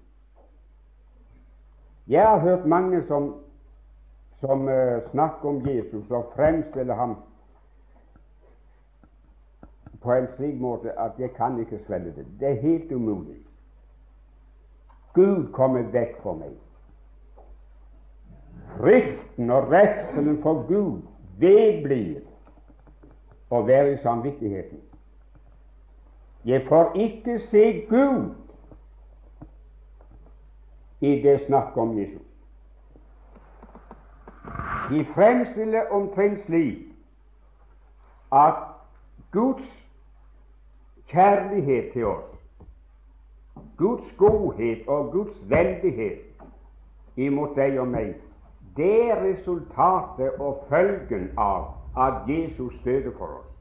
Jeg 2.08 2.28
har 2.28 2.40
hørt 2.40 2.66
mange 2.66 3.02
som, 3.08 3.34
som 4.40 4.62
uh, 4.62 5.02
snakker 5.12 5.50
om 5.50 5.68
Jesus 5.68 6.12
og 6.12 6.32
fremstiller 6.36 6.96
ham 6.96 7.16
på 10.02 10.14
en 10.14 10.28
slik 10.38 10.62
måte 10.62 10.94
at 11.00 11.12
jeg 11.20 11.34
kan 11.34 11.60
ikke 11.60 11.82
svelge 11.88 12.14
det. 12.16 12.26
Det 12.40 12.50
er 12.50 12.62
helt 12.62 12.92
umulig. 12.92 13.42
Gud 15.16 15.52
kommer 15.54 15.84
vekk 15.92 16.22
for 16.22 16.36
meg. 16.40 16.54
Frykten 18.76 19.52
og 19.52 19.72
redselen 19.72 20.42
for 20.44 20.66
Gud 20.68 21.02
vedblir 21.40 22.20
å 23.52 23.62
være 23.68 23.94
i 23.94 24.02
samvittigheten. 24.04 24.82
Jeg 26.46 26.66
får 26.68 26.92
ikke 27.00 27.40
se 27.50 27.64
Gud 27.90 28.36
i 31.02 31.22
det 31.24 31.40
snakket 31.48 31.78
om 31.78 31.98
Jesus. 31.98 32.22
De 34.90 35.06
fremstiller 35.16 35.88
omtrent 35.92 36.44
slik 36.46 36.84
at 38.32 38.62
Guds 39.32 39.72
kjærlighet 41.08 41.94
til 41.94 42.06
oss, 42.06 42.35
Guds 43.78 44.18
godhet 44.18 44.88
og 44.88 45.12
Guds 45.12 45.50
veldighet 45.50 46.22
imot 47.16 47.56
deg 47.56 47.80
og 47.80 47.88
meg, 47.88 48.14
det 48.76 48.94
er 49.12 49.24
resultatet 49.24 50.40
og 50.40 50.66
følgen 50.70 51.30
av 51.38 51.74
at 51.98 52.28
Jesus 52.28 52.76
døde 52.84 53.12
for 53.18 53.40
oss. 53.40 53.52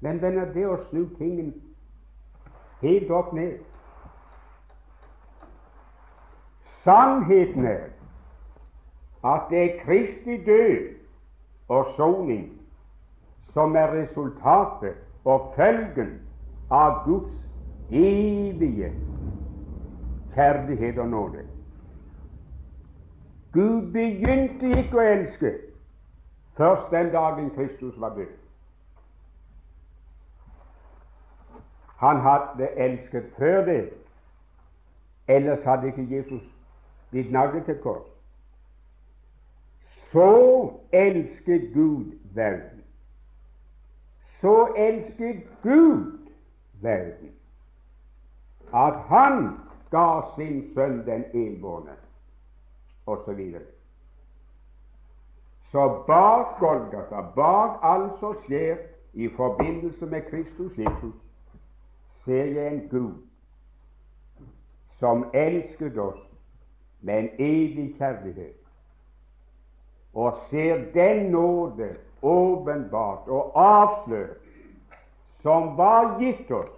Men 0.00 0.20
venner, 0.22 0.52
det 0.54 0.66
å 0.68 0.76
snu 0.90 1.06
tingen 1.18 1.54
helt 2.82 3.10
opp 3.10 3.32
ned 3.34 3.56
Sannheten 6.86 7.64
er 7.66 7.88
at 9.26 9.48
det 9.50 9.62
er 9.62 9.78
Kristi 9.80 10.36
død 10.46 10.92
og 11.68 11.88
soning 11.96 12.44
som 13.56 13.74
er 13.74 13.90
resultatet 13.90 15.00
og 15.24 15.52
følgen 15.56 16.12
av 16.70 17.04
Guds 17.04 17.32
evige 17.90 18.92
kjærlighet 20.34 20.98
og 20.98 21.08
nåde. 21.08 21.44
Gud 23.52 23.92
begynte 23.92 24.72
ikke 24.78 24.98
å 24.98 25.04
elske 25.04 25.52
først 26.56 26.90
den 26.92 27.12
dagen 27.12 27.50
Kristus 27.56 28.00
var 28.00 28.16
død. 28.16 28.34
Han 31.96 32.20
hadde 32.20 32.68
elsket 32.76 33.30
før 33.38 33.64
det, 33.64 33.80
ellers 35.28 35.64
hadde 35.64 35.88
ikke 35.92 36.08
Jesus 36.10 36.42
blitt 37.10 37.32
naglet 37.32 37.64
til 37.64 37.78
kors. 37.80 38.04
Så 40.12 40.28
elsket 40.92 41.72
Gud 41.74 42.12
verden 42.34 42.76
så 44.40 44.66
elsket 44.76 45.42
Gud 45.62 46.25
verden 46.82 47.32
at 48.72 48.94
Han 49.08 49.60
ga 49.90 50.20
sin 50.36 50.74
sønn 50.74 51.06
den 51.06 51.24
enbårne, 51.34 51.94
osv. 53.06 53.52
Så, 53.52 53.60
så 55.70 56.02
bak 56.06 56.58
Golgata, 56.58 57.20
bak 57.36 57.78
alt 57.82 58.18
som 58.20 58.34
skjer 58.46 58.76
i 59.12 59.28
forbindelse 59.36 60.06
med 60.06 60.22
Kristus 60.30 60.78
Jesus, 60.78 61.14
ser 62.24 62.44
jeg 62.44 62.72
en 62.72 62.88
Gud 62.90 63.14
som 64.98 65.24
elsket 65.34 65.98
oss 65.98 66.20
med 67.00 67.18
en 67.18 67.28
evig 67.38 67.94
kjærlighet, 67.98 68.56
og 70.14 70.38
ser 70.50 70.90
den 70.94 71.30
nåde 71.30 71.96
åpenbart 72.22 73.28
og 73.28 73.52
avslørt 73.54 74.45
som 75.46 75.76
var 75.76 76.20
gitt 76.20 76.50
oss 76.50 76.70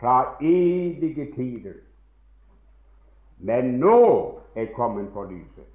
fra 0.00 0.36
evige 0.40 1.32
tider, 1.34 1.74
men 3.36 3.64
nå 3.64 3.98
er 4.54 4.70
kommet 4.76 5.10
på 5.12 5.24
lyset. 5.24 5.66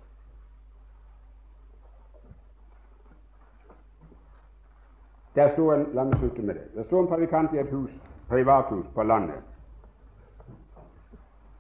Der 5.36 5.54
sto 5.54 5.68
en 5.70 5.86
la 5.94 6.08
meg 6.10 6.18
slutte 6.18 6.42
med 6.42 6.58
det. 6.58 6.64
Der 6.74 6.88
sto 6.88 6.98
en 7.00 7.10
predikant 7.12 7.54
i 7.54 7.62
et 7.62 7.70
hus, 7.70 7.92
privathus 8.30 8.88
på 8.96 9.04
landet 9.04 9.44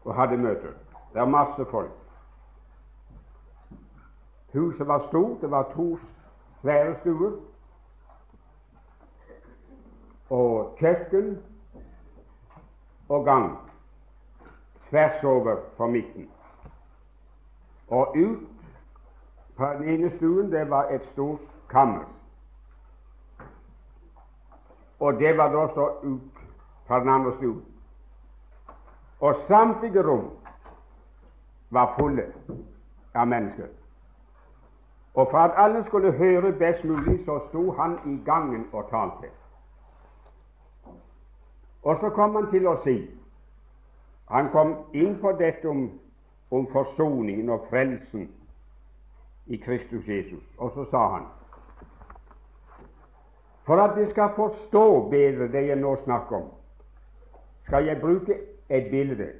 og 0.05 0.15
hadde 0.15 0.37
møter. 0.37 0.73
Det 1.13 1.21
var 1.21 1.29
masse 1.29 1.65
folk. 1.69 1.93
Huset 4.53 4.87
var 4.87 5.05
stort, 5.11 5.41
det 5.41 5.51
var 5.51 5.69
to 5.75 5.99
svære 6.61 6.95
stuer 7.03 7.37
og 10.29 10.75
kjøkken 10.79 11.37
og 13.09 13.25
gang 13.25 13.57
tvers 14.89 15.23
over 15.23 15.55
for 15.77 15.87
midten. 15.87 16.29
Og 17.87 18.15
ut 18.17 18.39
på 19.57 19.65
den 19.65 19.83
ene 19.83 20.11
stuen 20.17 20.51
det 20.51 20.69
var 20.69 20.83
et 20.83 21.01
stort 21.11 21.39
kammer. 21.69 22.03
Og 24.99 25.13
det 25.13 25.37
var 25.37 25.47
da 25.51 25.67
så 25.73 25.89
ut 26.03 26.21
på 26.87 26.99
den 26.99 27.09
andre 27.09 27.37
stuen. 27.37 27.65
Og 29.19 29.35
samtlige 29.47 30.03
rom 30.03 30.29
var 31.69 31.95
fulle 31.99 32.33
av 33.13 33.27
mennesker. 33.27 33.67
Og 35.13 35.27
for 35.31 35.37
at 35.37 35.51
alle 35.57 35.85
skulle 35.85 36.11
høre 36.11 36.51
best 36.51 36.83
mulig, 36.83 37.25
så 37.25 37.39
sto 37.49 37.71
han 37.71 37.97
i 38.05 38.21
gangen 38.25 38.67
og 38.73 38.89
talte. 38.89 39.27
Og 41.87 41.97
så 42.01 42.09
kom 42.09 42.35
han 42.35 42.49
til 42.51 42.67
å 42.67 42.75
si 42.83 42.97
Han 44.27 44.49
kom 44.51 44.73
inn 44.93 45.13
på 45.21 45.31
dette 45.39 45.69
om, 45.71 45.85
om 46.51 46.65
forsoningen 46.71 47.49
og 47.49 47.69
frelsen 47.69 48.25
i 49.47 49.59
Kristus 49.63 50.03
Jesus. 50.07 50.43
Og 50.57 50.73
så 50.75 50.83
sa 50.91 51.03
han 51.13 51.29
For 53.63 53.79
at 53.79 53.95
vi 53.95 54.09
skal 54.11 54.35
forstå 54.35 54.83
bedre 55.09 55.47
det 55.51 55.63
jeg 55.67 55.79
nå 55.79 55.95
snakker 56.03 56.35
om, 56.41 56.49
skal 57.67 57.87
jeg 57.87 58.01
bruke 58.01 58.35
et 58.69 58.91
bilde. 58.91 59.31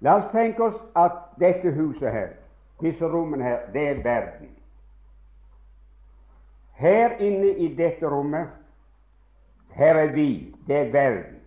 La 0.00 0.18
oss 0.20 0.28
tenke 0.32 0.64
oss 0.64 0.78
at 0.96 1.16
dette 1.40 1.72
huset 1.76 2.12
her 2.12 2.36
disse 2.80 3.04
rommene 3.04 3.44
her, 3.44 3.58
det 3.72 3.88
er 3.88 4.02
verden. 4.02 4.48
Her 6.72 7.10
inne 7.20 7.50
i 7.58 7.74
dette 7.76 8.08
rommet 8.08 8.48
Her 9.70 9.94
er 9.94 10.12
vi, 10.12 10.54
det 10.70 10.78
er 10.78 10.92
verden. 10.92 11.40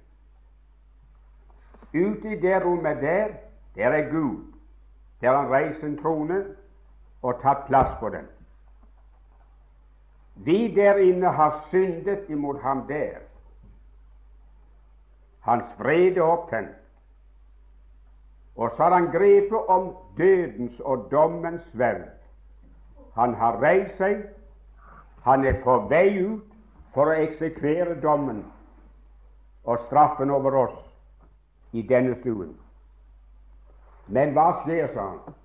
Ute 1.94 2.32
i 2.32 2.40
det 2.40 2.66
rommet 2.66 3.02
der, 3.02 3.28
der 3.76 3.90
er 3.90 4.10
Gud. 4.12 4.54
Der 5.22 5.32
har 5.32 5.42
han 5.42 5.52
reist 5.52 5.84
en 5.84 5.98
trone 5.98 6.46
og 7.22 7.40
tatt 7.42 7.68
plass 7.68 7.94
på 8.00 8.10
den. 8.10 8.26
Vi 10.36 10.76
der 10.76 10.98
inne 11.00 11.32
har 11.32 11.68
syndet 11.70 12.30
imot 12.30 12.62
ham 12.62 12.88
der. 12.88 13.22
Hans 15.42 15.80
vrede 15.80 16.22
opptent. 16.22 16.76
Og 18.56 18.72
så 18.76 18.84
har 18.84 18.94
han 18.94 19.12
grepet 19.12 19.68
om 19.68 19.96
dødens 20.18 20.80
og 20.80 21.08
dommens 21.12 21.62
sverd. 21.72 22.10
Han 23.16 23.34
har 23.34 23.62
reist 23.62 23.98
seg, 23.98 24.26
han 25.24 25.46
er 25.46 25.64
på 25.64 25.78
vei 25.88 26.26
ut 26.26 26.52
for 26.94 27.08
å 27.08 27.22
eksekvere 27.24 28.02
dommen 28.02 28.44
og 29.64 29.86
straffen 29.88 30.30
over 30.30 30.56
oss 30.56 30.80
i 31.72 31.82
denne 31.82 32.16
stuen. 32.22 32.56
Men 34.08 34.34
hva 34.36 34.50
skjer, 34.64 34.90
sa 34.94 35.08
han? 35.14 35.38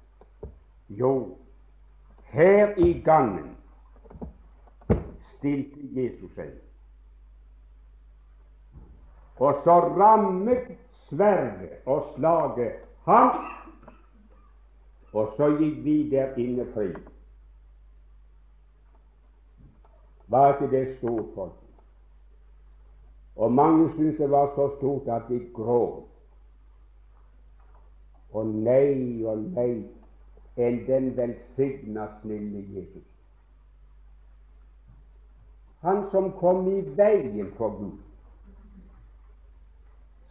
Jo, 0.89 1.13
her 2.33 2.75
i 2.77 2.93
gangen 3.05 3.53
stilte 5.37 5.85
Jesus 5.95 6.33
seg. 6.35 6.51
Og 9.39 9.61
så 9.65 9.77
rammet 9.95 10.73
sverdet 11.09 11.79
og 11.87 12.11
slaget 12.17 12.83
ham, 13.07 13.39
og 15.13 15.31
så 15.37 15.53
gikk 15.61 15.79
vi 15.85 15.97
der 16.11 16.35
inne 16.37 16.67
fri. 16.75 16.91
Var 20.29 20.53
ikke 20.55 20.71
det 20.77 20.99
stort, 20.99 21.31
folk? 21.35 21.68
Og 23.39 23.53
mange 23.53 23.93
syntes 23.95 24.19
det 24.19 24.31
var 24.31 24.53
så 24.55 24.77
stort 24.77 25.09
at 25.09 25.23
de 25.29 25.39
gråt. 25.55 26.05
Og 28.33 28.47
nei 28.47 29.25
og 29.25 29.39
nei 29.39 29.85
enn 30.59 30.81
den 30.87 31.13
velsigna, 31.17 32.09
snille 32.21 32.65
Jesus. 32.75 33.05
Han 35.87 36.03
som 36.11 36.33
kom 36.41 36.67
i 36.67 36.81
veien 36.99 37.53
for 37.57 37.77
Gud, 37.79 38.01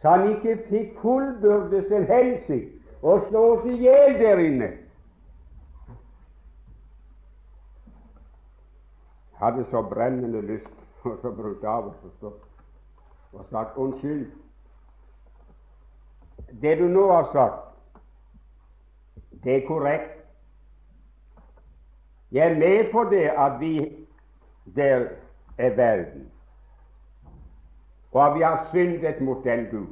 så 0.02 0.12
han 0.12 0.28
ikke 0.34 0.58
fikk 0.68 1.00
fullbyrde 1.00 1.80
sin 1.88 2.04
hensikt 2.10 3.00
å 3.02 3.16
slå 3.30 3.44
oss 3.54 3.64
i 3.72 3.78
hjel 3.80 4.18
der 4.20 4.42
inne. 4.44 4.68
Hadde 9.40 9.64
så 9.72 9.82
brennende 9.88 10.44
lyst, 10.44 10.76
og 11.08 11.16
så 11.22 11.32
brukte 11.32 11.72
av 11.72 11.88
oss 11.94 12.38
og 13.38 13.44
sagt 13.50 13.76
unnskyld. 13.76 14.32
Det 16.62 16.78
du 16.78 16.84
nå 16.84 17.12
har 17.12 17.28
sagt, 17.32 17.64
det 19.44 19.56
er 19.56 19.66
korrekt. 19.66 20.14
Jeg 22.32 22.50
er 22.50 22.58
med 22.58 22.92
på 22.92 23.04
det 23.04 23.30
at 23.38 23.60
vi 23.60 24.06
der 24.76 25.08
er 25.58 25.70
verden, 25.76 26.30
og 28.12 28.26
at 28.26 28.34
vi 28.34 28.42
har 28.42 28.68
syndet 28.70 29.20
mot 29.20 29.44
den 29.44 29.66
Gud. 29.70 29.86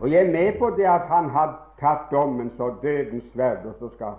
Og 0.00 0.10
jeg 0.10 0.26
er 0.26 0.32
med 0.32 0.58
på 0.58 0.70
det 0.76 0.84
at 0.84 1.00
Han 1.00 1.30
har 1.30 1.70
tatt 1.80 2.10
dommen 2.10 2.52
så 2.56 2.74
dødens 2.82 3.24
sverd 3.32 3.66
og 3.66 3.74
så 3.78 3.88
skal 3.94 4.12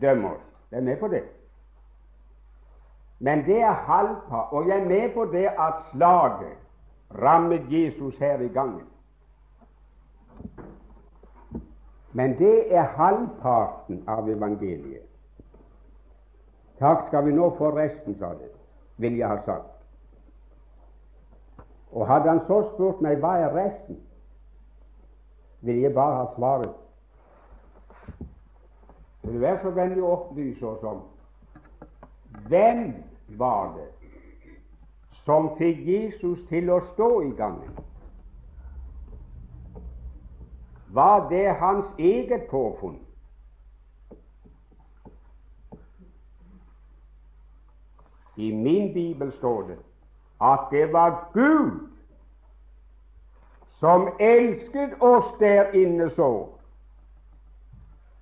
dømme 0.00 0.28
oss. 0.28 0.42
Jeg 0.70 0.78
er 0.78 0.84
med 0.84 0.96
på 0.96 1.08
det. 1.08 1.22
Men 3.18 3.44
det 3.44 3.60
er 3.60 3.72
halvpart, 3.72 4.52
og 4.52 4.68
jeg 4.68 4.78
er 4.78 4.88
med 4.88 5.14
på 5.14 5.24
det 5.24 5.46
at 5.46 5.74
slaget 5.92 6.63
rammet 7.14 7.72
Jesus 7.72 8.18
her 8.18 8.40
i 8.40 8.48
gangen. 8.48 8.86
Men 12.12 12.38
det 12.38 12.74
er 12.74 12.82
halvparten 12.82 14.04
av 14.06 14.28
evangeliet. 14.30 15.06
Takk 16.78 17.08
skal 17.08 17.24
vi 17.26 17.32
nå 17.34 17.48
få 17.58 17.70
resten, 17.74 18.18
sa 18.18 18.34
det, 18.38 18.50
vil 19.02 19.16
jeg 19.18 19.28
ha 19.28 19.38
sagt. 19.46 19.70
Og 21.94 22.06
hadde 22.06 22.28
han 22.28 22.42
så 22.46 22.60
spurt 22.74 23.02
meg 23.02 23.18
hva 23.22 23.36
er 23.42 23.54
resten, 23.54 23.98
ville 25.62 25.86
jeg 25.86 25.94
bare 25.94 26.16
ha 26.20 26.24
svaret. 26.34 26.74
Vil 29.22 29.34
du 29.34 29.40
være 29.40 29.62
så 29.62 29.70
vennlig 29.74 30.02
å 30.02 30.14
opplyse 30.18 30.66
oss 30.66 30.82
om 30.86 31.04
hvem 32.50 32.90
var 33.38 33.70
det 33.76 34.03
som 35.24 35.50
fikk 35.58 35.80
Jesus 35.86 36.40
til 36.48 36.70
å 36.70 36.80
stå 36.92 37.08
i 37.22 37.30
gangen? 37.38 37.78
Var 40.94 41.28
det 41.30 41.56
hans 41.58 41.86
eget 41.98 42.46
påfunn? 42.50 43.00
I 48.36 48.52
min 48.52 48.92
bibel 48.94 49.32
står 49.38 49.62
det 49.62 49.78
at 50.40 50.70
det 50.70 50.92
var 50.92 51.30
Gud 51.32 51.88
som 53.78 54.08
elsket 54.20 55.02
oss 55.02 55.38
der 55.38 55.74
inne 55.74 56.10
så 56.10 56.48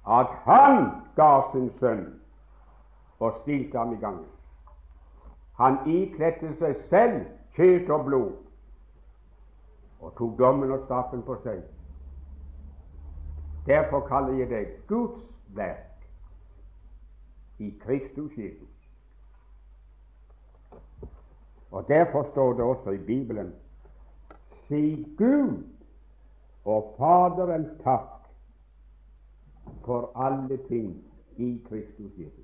at 0.07 0.27
Han 0.45 0.91
ga 1.17 1.41
sin 1.53 1.71
sønn 1.81 2.07
og 3.21 3.37
stilte 3.43 3.79
ham 3.79 3.93
i 3.95 4.01
gangen. 4.01 4.27
Han 5.63 5.79
ikledte 5.87 6.51
seg 6.59 6.81
selv 6.91 7.21
kjøtt 7.55 7.91
og 7.95 8.05
blod 8.09 8.33
og 10.03 10.15
tok 10.19 10.35
dommen 10.39 10.73
og 10.75 10.83
straffen 10.89 11.23
på 11.23 11.37
seg. 11.45 11.63
Derfor 13.67 14.03
kaller 14.09 14.41
jeg 14.41 14.51
det 14.51 14.65
Guds 14.91 15.23
verk 15.55 16.07
i 17.63 17.71
Kristus 17.85 18.33
Jesus. 18.37 18.69
Og 21.71 21.89
Derfor 21.89 22.27
står 22.33 22.53
det 22.53 22.65
også 22.65 22.91
i 22.91 22.99
Bibelen 22.99 23.55
Si 24.69 25.07
Gud 25.19 25.63
og 26.65 26.95
Faderen 26.99 27.69
takk 27.85 28.27
for 29.85 30.13
alle 30.17 30.59
ting 30.69 31.05
i 31.37 31.63
Kristus 31.69 32.13
Jesus. 32.19 32.42